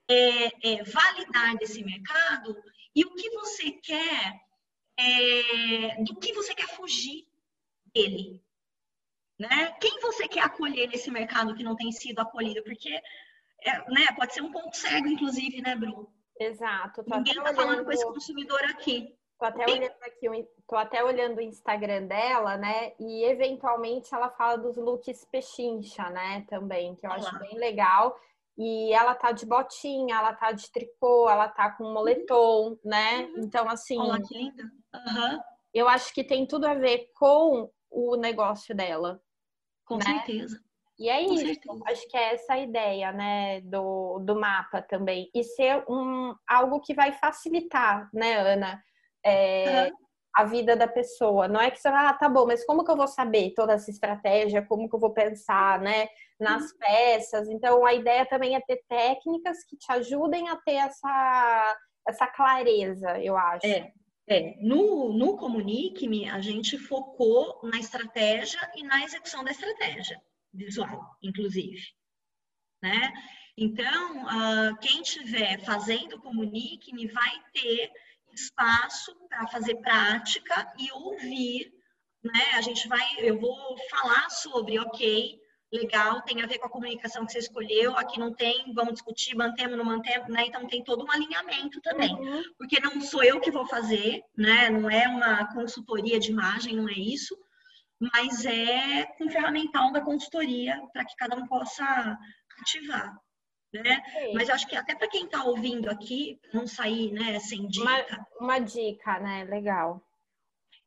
é, 0.10 0.46
é, 0.74 0.84
validar 0.84 1.58
desse 1.58 1.84
mercado? 1.84 2.56
E 2.96 3.04
o 3.04 3.14
que 3.16 3.30
você 3.32 3.72
quer, 3.72 4.42
é, 4.98 6.04
do 6.04 6.16
que 6.18 6.34
você 6.34 6.56
quer 6.56 6.68
fugir 6.68 7.28
dele? 7.94 8.42
Né? 9.38 9.72
Quem 9.82 10.00
você 10.02 10.28
quer 10.28 10.42
acolher 10.42 10.88
nesse 10.88 11.10
mercado 11.10 11.56
que 11.56 11.64
não 11.64 11.76
tem 11.76 11.92
sido 11.92 12.20
acolhido? 12.20 12.64
Porque 12.64 12.90
é, 13.64 13.92
né, 13.92 14.08
pode 14.16 14.34
ser 14.34 14.42
um 14.42 14.52
ponto 14.52 14.76
cego, 14.76 15.08
inclusive, 15.08 15.62
né, 15.62 15.76
Bruno? 15.76 16.12
Exato. 16.40 17.04
Ninguém 17.08 17.38
está 17.38 17.54
falando 17.54 17.84
com 17.84 17.92
esse 17.92 18.06
consumidor 18.06 18.64
aqui. 18.66 19.16
Tô 19.42 19.48
até 19.48 19.66
olhando 19.66 20.04
aqui, 20.04 20.48
tô 20.68 20.76
até 20.76 21.04
olhando 21.04 21.38
o 21.40 21.42
Instagram 21.42 22.06
dela, 22.06 22.58
né? 22.58 22.94
E 23.00 23.24
eventualmente 23.24 24.14
ela 24.14 24.30
fala 24.30 24.56
dos 24.56 24.78
looks 24.78 25.26
pechincha, 25.32 26.08
né? 26.12 26.46
Também, 26.48 26.94
que 26.94 27.08
eu 27.08 27.12
acho 27.12 27.40
bem 27.40 27.58
legal. 27.58 28.16
E 28.56 28.94
ela 28.94 29.16
tá 29.16 29.32
de 29.32 29.48
botinha, 29.48 30.16
ela 30.16 30.32
tá 30.36 30.52
de 30.52 30.72
tricô, 30.72 31.28
ela 31.28 31.48
tá 31.48 31.72
com 31.72 31.92
moletom, 31.92 32.68
uhum. 32.68 32.80
né? 32.86 33.32
Então, 33.38 33.68
assim. 33.68 33.98
Olha 33.98 34.22
que 34.22 34.38
linda. 34.38 34.64
Uhum. 34.94 35.40
Eu 35.74 35.90
acho 35.90 36.14
que 36.14 36.24
tem 36.24 36.46
tudo 36.46 36.68
a 36.68 36.76
ver 36.76 37.10
com 37.16 37.68
o 37.90 38.16
negócio 38.16 38.76
dela. 38.76 39.20
Com 39.86 39.98
né? 39.98 40.04
certeza. 40.04 40.62
E 41.00 41.10
é 41.10 41.26
com 41.26 41.34
isso, 41.34 41.48
certeza. 41.48 41.84
acho 41.88 42.08
que 42.08 42.16
é 42.16 42.36
essa 42.36 42.54
a 42.54 42.60
ideia, 42.60 43.12
né, 43.12 43.62
do, 43.62 44.20
do 44.20 44.40
mapa 44.40 44.84
também. 44.84 45.32
E 45.34 45.44
ser 45.44 45.84
um, 45.90 46.36
algo 46.48 46.80
que 46.80 46.94
vai 46.94 47.12
facilitar, 47.14 48.08
né, 48.14 48.36
Ana? 48.36 48.80
É, 49.24 49.86
uhum. 49.86 49.92
a 50.36 50.44
vida 50.46 50.76
da 50.76 50.88
pessoa. 50.88 51.48
Não 51.48 51.60
é 51.60 51.72
que 51.72 51.80
você 51.80 51.90
vai, 51.90 52.06
ah, 52.06 52.14
tá 52.14 52.30
bom, 52.30 52.46
mas 52.46 52.66
como 52.66 52.84
que 52.84 52.92
eu 52.92 52.98
vou 52.98 53.08
saber 53.08 53.54
toda 53.56 53.74
essa 53.74 53.90
estratégia? 53.90 54.66
Como 54.66 54.90
que 54.90 54.96
eu 54.96 55.00
vou 55.00 55.14
pensar, 55.14 55.80
né? 55.80 56.08
Nas 56.40 56.72
uhum. 56.72 56.78
peças. 56.80 57.50
Então, 57.50 57.86
a 57.86 57.94
ideia 57.94 58.26
também 58.26 58.56
é 58.56 58.62
ter 58.62 58.84
técnicas 58.88 59.64
que 59.66 59.78
te 59.78 59.92
ajudem 59.92 60.50
a 60.50 60.56
ter 60.58 60.76
essa, 60.76 61.78
essa 62.08 62.28
clareza, 62.28 63.20
eu 63.20 63.38
acho. 63.38 63.66
É. 63.66 63.92
É, 64.28 64.56
no, 64.62 65.12
no 65.12 65.36
Comunique-me, 65.36 66.30
a 66.30 66.40
gente 66.40 66.78
focou 66.78 67.60
na 67.64 67.78
estratégia 67.80 68.60
e 68.76 68.84
na 68.84 69.04
execução 69.04 69.44
da 69.44 69.52
estratégia 69.52 70.22
visual, 70.54 71.18
inclusive. 71.22 71.82
Né? 72.82 73.12
Então, 73.58 74.24
uh, 74.24 74.78
quem 74.80 75.02
estiver 75.02 75.60
fazendo 75.60 76.20
Comunique-me 76.22 77.08
vai 77.08 77.32
ter 77.54 77.92
espaço 78.34 79.16
para 79.28 79.48
fazer 79.48 79.76
prática 79.76 80.74
e 80.78 80.92
ouvir, 80.92 81.72
né? 82.24 82.54
A 82.54 82.62
gente 82.62 82.88
vai, 82.88 83.04
eu 83.20 83.40
vou 83.40 83.76
falar 83.90 84.30
sobre, 84.30 84.80
ok, 84.80 85.40
legal, 85.72 86.22
tem 86.22 86.42
a 86.42 86.46
ver 86.46 86.60
com 86.60 86.68
a 86.68 86.72
comunicação 86.72 87.26
que 87.26 87.32
você 87.32 87.40
escolheu, 87.40 87.98
aqui 87.98 88.20
não 88.20 88.34
tem, 88.34 88.74
vamos 88.74 88.94
discutir, 88.94 89.36
mantemos, 89.36 89.78
não 89.78 89.86
mantemos, 89.86 90.28
né? 90.28 90.46
Então 90.46 90.68
tem 90.68 90.84
todo 90.84 91.06
um 91.06 91.12
alinhamento 91.12 91.80
também, 91.82 92.14
uhum. 92.14 92.44
porque 92.58 92.80
não 92.80 93.00
sou 93.02 93.24
eu 93.24 93.40
que 93.40 93.52
vou 93.52 93.66
fazer, 93.66 94.22
né? 94.36 94.70
Não 94.70 94.90
é 94.90 95.08
uma 95.08 95.48
consultoria 95.54 96.20
de 96.20 96.32
imagem, 96.32 96.76
não 96.76 96.90
é 96.90 96.94
isso, 96.94 97.38
mas 98.00 98.46
é 98.46 99.08
um 99.22 99.30
ferramental 99.30 99.92
da 99.92 100.02
consultoria 100.02 100.82
para 100.92 101.06
que 101.06 101.16
cada 101.16 101.36
um 101.36 101.48
possa 101.48 102.18
ativar 102.60 103.16
né? 103.74 104.04
Mas 104.34 104.50
acho 104.50 104.68
que 104.68 104.76
até 104.76 104.96
para 104.96 105.08
quem 105.08 105.26
está 105.26 105.44
ouvindo 105.44 105.90
aqui, 105.90 106.40
não 106.54 106.68
sair 106.68 107.12
né, 107.12 107.40
sem 107.40 107.68
dica. 107.68 107.86
Uma, 107.86 108.28
uma, 108.40 108.60
dica, 108.60 109.20
né? 109.20 109.44
Legal. 109.46 110.06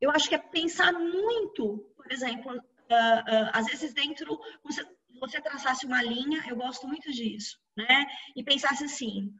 Eu 0.01 0.11
acho 0.11 0.29
que 0.29 0.35
é 0.35 0.39
pensar 0.39 0.93
muito, 0.93 1.79
por 1.97 2.13
exemplo, 2.13 2.53
uh, 2.53 2.57
uh, 2.57 3.51
às 3.53 3.67
vezes 3.67 3.95
dentro, 3.95 4.39
você, 4.63 4.87
você 5.19 5.41
traçasse 5.41 5.87
uma 5.87 6.03
linha, 6.03 6.45
eu 6.47 6.57
gosto 6.57 6.87
muito 6.87 7.11
disso, 7.11 7.59
né? 7.77 8.07
E 8.37 8.45
pensasse 8.45 8.85
assim, 8.85 9.35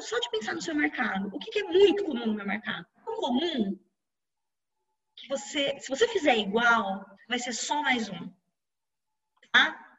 só 0.00 0.18
de 0.18 0.30
pensar 0.30 0.54
no 0.54 0.62
seu 0.62 0.74
mercado, 0.74 1.28
o 1.34 1.38
que, 1.38 1.50
que 1.50 1.58
é 1.60 1.64
muito 1.64 2.04
comum 2.04 2.26
no 2.26 2.34
meu 2.34 2.46
mercado? 2.46 2.86
O 3.06 3.12
comum 3.16 3.78
que 5.16 5.28
você, 5.28 5.78
se 5.78 5.88
você 5.88 6.08
fizer 6.08 6.38
igual, 6.38 7.04
vai 7.28 7.38
ser 7.38 7.52
só 7.52 7.82
mais 7.82 8.08
um, 8.08 8.32
tá? 9.52 9.98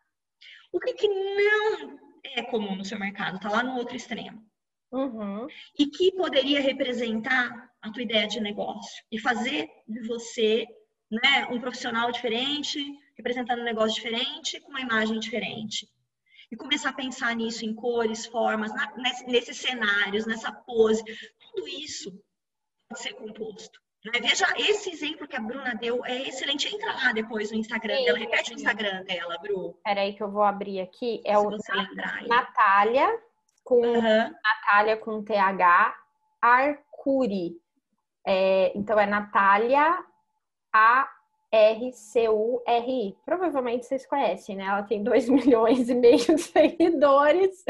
O 0.71 0.79
que, 0.79 0.93
que 0.93 1.07
não 1.07 2.00
é 2.23 2.41
comum 2.43 2.75
no 2.75 2.85
seu 2.85 2.99
mercado, 2.99 3.37
está 3.37 3.49
lá 3.49 3.63
no 3.63 3.77
outro 3.77 3.95
extremo. 3.95 4.45
Uhum. 4.91 5.47
E 5.77 5.87
que 5.87 6.11
poderia 6.11 6.59
representar 6.59 7.71
a 7.81 7.91
tua 7.91 8.03
ideia 8.03 8.27
de 8.27 8.39
negócio 8.39 9.03
e 9.11 9.17
fazer 9.19 9.69
de 9.87 10.05
você 10.07 10.67
né, 11.09 11.47
um 11.49 11.59
profissional 11.59 12.11
diferente, 12.11 12.79
representando 13.15 13.61
um 13.61 13.65
negócio 13.65 13.95
diferente, 13.95 14.59
com 14.61 14.69
uma 14.69 14.81
imagem 14.81 15.19
diferente. 15.19 15.87
E 16.51 16.55
começar 16.55 16.89
a 16.89 16.93
pensar 16.93 17.35
nisso 17.35 17.65
em 17.65 17.73
cores, 17.73 18.25
formas, 18.25 18.73
na, 18.73 18.93
nesses 19.27 19.57
cenários, 19.57 20.25
nessa 20.25 20.51
pose. 20.51 21.03
Tudo 21.39 21.67
isso 21.67 22.21
pode 22.89 23.01
ser 23.01 23.13
composto. 23.13 23.81
Né? 24.05 24.19
Veja, 24.19 24.47
esse 24.57 24.89
exemplo 24.89 25.27
que 25.27 25.35
a 25.35 25.39
Bruna 25.39 25.75
deu 25.75 26.03
é 26.05 26.27
excelente. 26.27 26.73
Entra 26.73 26.93
lá 26.93 27.13
depois 27.13 27.51
no 27.51 27.57
Instagram 27.57 27.97
sim, 27.97 28.05
dela, 28.05 28.17
repete 28.17 28.49
sim. 28.49 28.53
o 28.53 28.57
Instagram 28.57 29.03
dela, 29.03 29.37
Bru. 29.37 29.77
Peraí 29.83 30.13
que 30.13 30.23
eu 30.23 30.31
vou 30.31 30.43
abrir 30.43 30.81
aqui. 30.81 31.21
É 31.25 31.35
Se 31.37 31.45
o 31.45 31.51
Natália, 32.27 33.19
com 33.63 33.81
uhum. 33.81 34.33
Natália 34.43 34.97
com 34.97 35.23
TH, 35.23 35.95
Arcuri. 36.41 37.59
É, 38.25 38.71
então 38.75 38.99
é 38.99 39.05
Natália 39.05 40.03
A 40.73 41.07
R-C-U-R-I. 41.51 43.17
Provavelmente 43.25 43.85
vocês 43.85 44.05
conhecem, 44.05 44.55
né? 44.55 44.63
Ela 44.63 44.83
tem 44.83 45.03
2 45.03 45.27
milhões 45.29 45.89
e 45.89 45.93
meio 45.93 46.17
de 46.17 46.37
seguidores. 46.37 47.63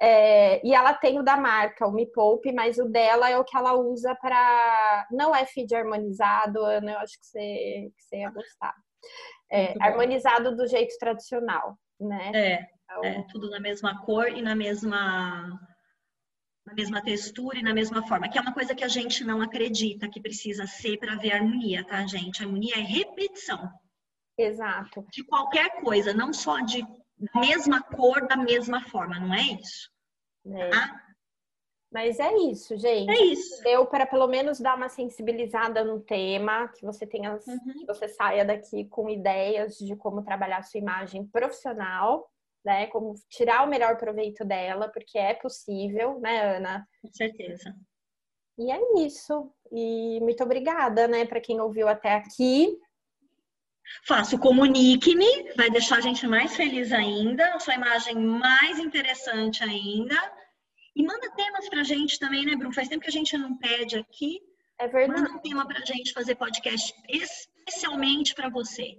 É, 0.00 0.64
e 0.64 0.72
ela 0.74 0.94
tem 0.94 1.18
o 1.18 1.24
da 1.24 1.36
marca, 1.36 1.86
o 1.86 1.92
Me 1.92 2.06
Poupe, 2.06 2.52
mas 2.52 2.78
o 2.78 2.88
dela 2.88 3.28
é 3.28 3.36
o 3.36 3.44
que 3.44 3.56
ela 3.56 3.74
usa 3.74 4.14
para. 4.14 5.06
Não 5.10 5.34
é 5.34 5.44
feed 5.44 5.74
harmonizado, 5.74 6.64
Ana, 6.64 6.92
eu 6.92 6.98
acho 6.98 7.18
que 7.18 7.26
você, 7.26 7.90
que 7.96 8.02
você 8.02 8.16
ia 8.18 8.30
gostar. 8.30 8.74
É, 9.50 9.74
harmonizado 9.80 10.54
do 10.54 10.66
jeito 10.66 10.96
tradicional, 10.98 11.76
né? 11.98 12.30
É, 12.34 12.68
então... 12.84 13.04
é, 13.04 13.26
tudo 13.30 13.50
na 13.50 13.58
mesma 13.58 14.04
cor 14.04 14.28
e 14.28 14.42
na 14.42 14.54
mesma 14.54 15.58
na 16.68 16.74
mesma 16.74 17.02
textura 17.02 17.58
e 17.58 17.62
na 17.62 17.72
mesma 17.72 18.06
forma, 18.06 18.28
que 18.28 18.36
é 18.36 18.40
uma 18.42 18.52
coisa 18.52 18.74
que 18.74 18.84
a 18.84 18.88
gente 18.88 19.24
não 19.24 19.40
acredita 19.40 20.08
que 20.08 20.20
precisa 20.20 20.66
ser 20.66 20.98
para 20.98 21.16
ver 21.16 21.32
harmonia, 21.32 21.82
tá, 21.82 22.06
gente? 22.06 22.42
A 22.42 22.46
harmonia 22.46 22.74
é 22.74 22.80
repetição. 22.80 23.70
Exato. 24.36 25.04
De 25.10 25.24
qualquer 25.24 25.80
coisa, 25.80 26.12
não 26.12 26.32
só 26.32 26.60
de 26.60 26.86
mesma 27.34 27.82
cor, 27.82 28.26
da 28.26 28.36
mesma 28.36 28.82
forma, 28.88 29.18
não 29.18 29.34
é 29.34 29.42
isso? 29.42 29.90
É. 30.46 30.70
Tá? 30.70 31.04
Mas 31.90 32.20
é 32.20 32.32
isso, 32.50 32.76
gente. 32.76 33.10
É 33.10 33.24
isso. 33.24 33.62
Deu 33.62 33.86
para 33.86 34.06
pelo 34.06 34.26
menos 34.26 34.60
dar 34.60 34.76
uma 34.76 34.90
sensibilizada 34.90 35.82
no 35.82 36.00
tema, 36.00 36.68
que 36.68 36.84
você 36.84 37.06
tenha, 37.06 37.32
uhum. 37.32 37.72
que 37.78 37.86
você 37.86 38.08
saia 38.08 38.44
daqui 38.44 38.84
com 38.86 39.08
ideias 39.08 39.78
de 39.78 39.96
como 39.96 40.22
trabalhar 40.22 40.62
sua 40.62 40.78
imagem 40.78 41.26
profissional 41.26 42.30
né? 42.68 42.86
Como 42.88 43.14
tirar 43.30 43.66
o 43.66 43.70
melhor 43.70 43.96
proveito 43.96 44.44
dela, 44.44 44.88
porque 44.88 45.18
é 45.18 45.32
possível, 45.32 46.20
né, 46.20 46.56
Ana? 46.56 46.86
Com 47.00 47.10
certeza. 47.12 47.74
E 48.58 48.70
é 48.70 48.80
isso. 48.98 49.50
E 49.72 50.20
muito 50.20 50.42
obrigada, 50.42 51.06
né, 51.06 51.24
para 51.24 51.40
quem 51.40 51.60
ouviu 51.60 51.88
até 51.88 52.14
aqui. 52.14 52.78
Faço 54.04 54.38
comunique-me, 54.38 55.52
vai 55.54 55.70
deixar 55.70 55.98
a 55.98 56.00
gente 56.00 56.26
mais 56.26 56.56
feliz 56.56 56.92
ainda, 56.92 57.54
a 57.54 57.60
sua 57.60 57.74
imagem 57.74 58.16
mais 58.16 58.78
interessante 58.78 59.62
ainda. 59.62 60.16
E 60.94 61.02
manda 61.02 61.30
temas 61.32 61.68
pra 61.68 61.82
gente 61.82 62.18
também, 62.18 62.44
né, 62.44 62.56
Bruno? 62.56 62.74
Faz 62.74 62.88
tempo 62.88 63.02
que 63.02 63.10
a 63.10 63.12
gente 63.12 63.36
não 63.36 63.56
pede 63.56 63.96
aqui. 63.96 64.40
É 64.78 64.88
verdade. 64.88 65.20
Manda 65.20 65.34
um 65.34 65.38
tema 65.40 65.66
pra 65.66 65.84
gente 65.84 66.12
fazer 66.12 66.34
podcast 66.34 66.94
especialmente 67.08 68.34
para 68.34 68.48
você 68.48 68.98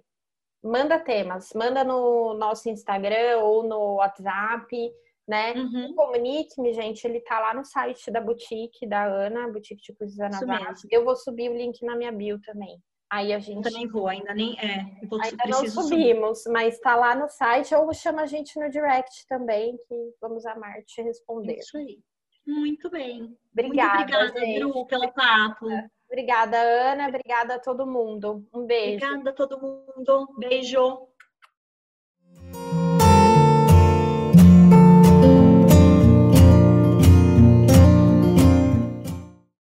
manda 0.63 0.99
temas, 0.99 1.52
manda 1.56 1.84
no 1.84 2.34
nosso 2.34 2.69
Instagram 2.69 3.39
ou 3.39 3.63
no 3.63 3.95
WhatsApp, 3.95 4.91
né? 5.28 5.54
Uhum. 5.54 5.93
Comunique-me, 5.95 6.73
gente, 6.73 7.06
ele 7.06 7.21
tá 7.21 7.39
lá 7.39 7.54
no 7.54 7.63
site 7.63 8.12
da 8.12 8.19
boutique 8.19 8.88
da 8.88 9.06
Ana, 9.06 9.47
Boutique 9.47 9.82
de 9.82 9.93
Cursos 9.93 10.19
Ana 10.19 10.39
Vaz. 10.45 10.82
Eu 10.91 11.06
vou 11.06 11.15
subir 11.15 11.49
o 11.49 11.56
link 11.56 11.84
na 11.86 11.95
minha 11.95 12.12
bio 12.12 12.39
também. 12.41 12.82
Aí 13.12 13.34
a 13.34 13.39
gente. 13.39 13.58
Eu 13.58 13.63
também 13.63 13.88
vou, 13.88 14.08
ainda 14.08 14.34
nem 14.36 14.58
é. 14.60 14.86
ainda 15.22 15.45
não 15.48 15.67
subimos, 15.67 16.43
subir. 16.43 16.54
mas 16.54 16.80
tá 16.80 16.95
lá 16.95 17.15
no 17.15 17.28
site 17.28 17.74
ou 17.74 17.91
chama 17.93 18.22
a 18.22 18.26
gente 18.28 18.60
no 18.60 18.69
direct 18.69 19.26
também, 19.28 19.78
que 19.88 20.13
vamos 20.22 20.45
amar 20.45 20.84
te 20.84 21.02
responder. 21.02 21.58
Isso 21.58 21.78
aí. 21.78 22.00
Muito 22.45 22.89
bem. 22.89 23.36
Obrigada. 23.52 23.98
Muito 23.98 24.15
obrigada, 24.15 24.39
gente. 24.39 24.60
Bru, 24.60 24.86
pelo 24.86 25.12
papo. 25.12 25.67
Obrigada, 26.08 26.58
Ana. 26.58 27.08
Obrigada 27.08 27.56
a 27.56 27.60
todo 27.60 27.86
mundo. 27.86 28.48
Um 28.54 28.65
beijo. 28.65 29.06
Obrigada 29.06 29.30
a 29.30 29.34
todo 29.34 29.60
mundo. 29.60 30.28
Beijo. 30.38 31.09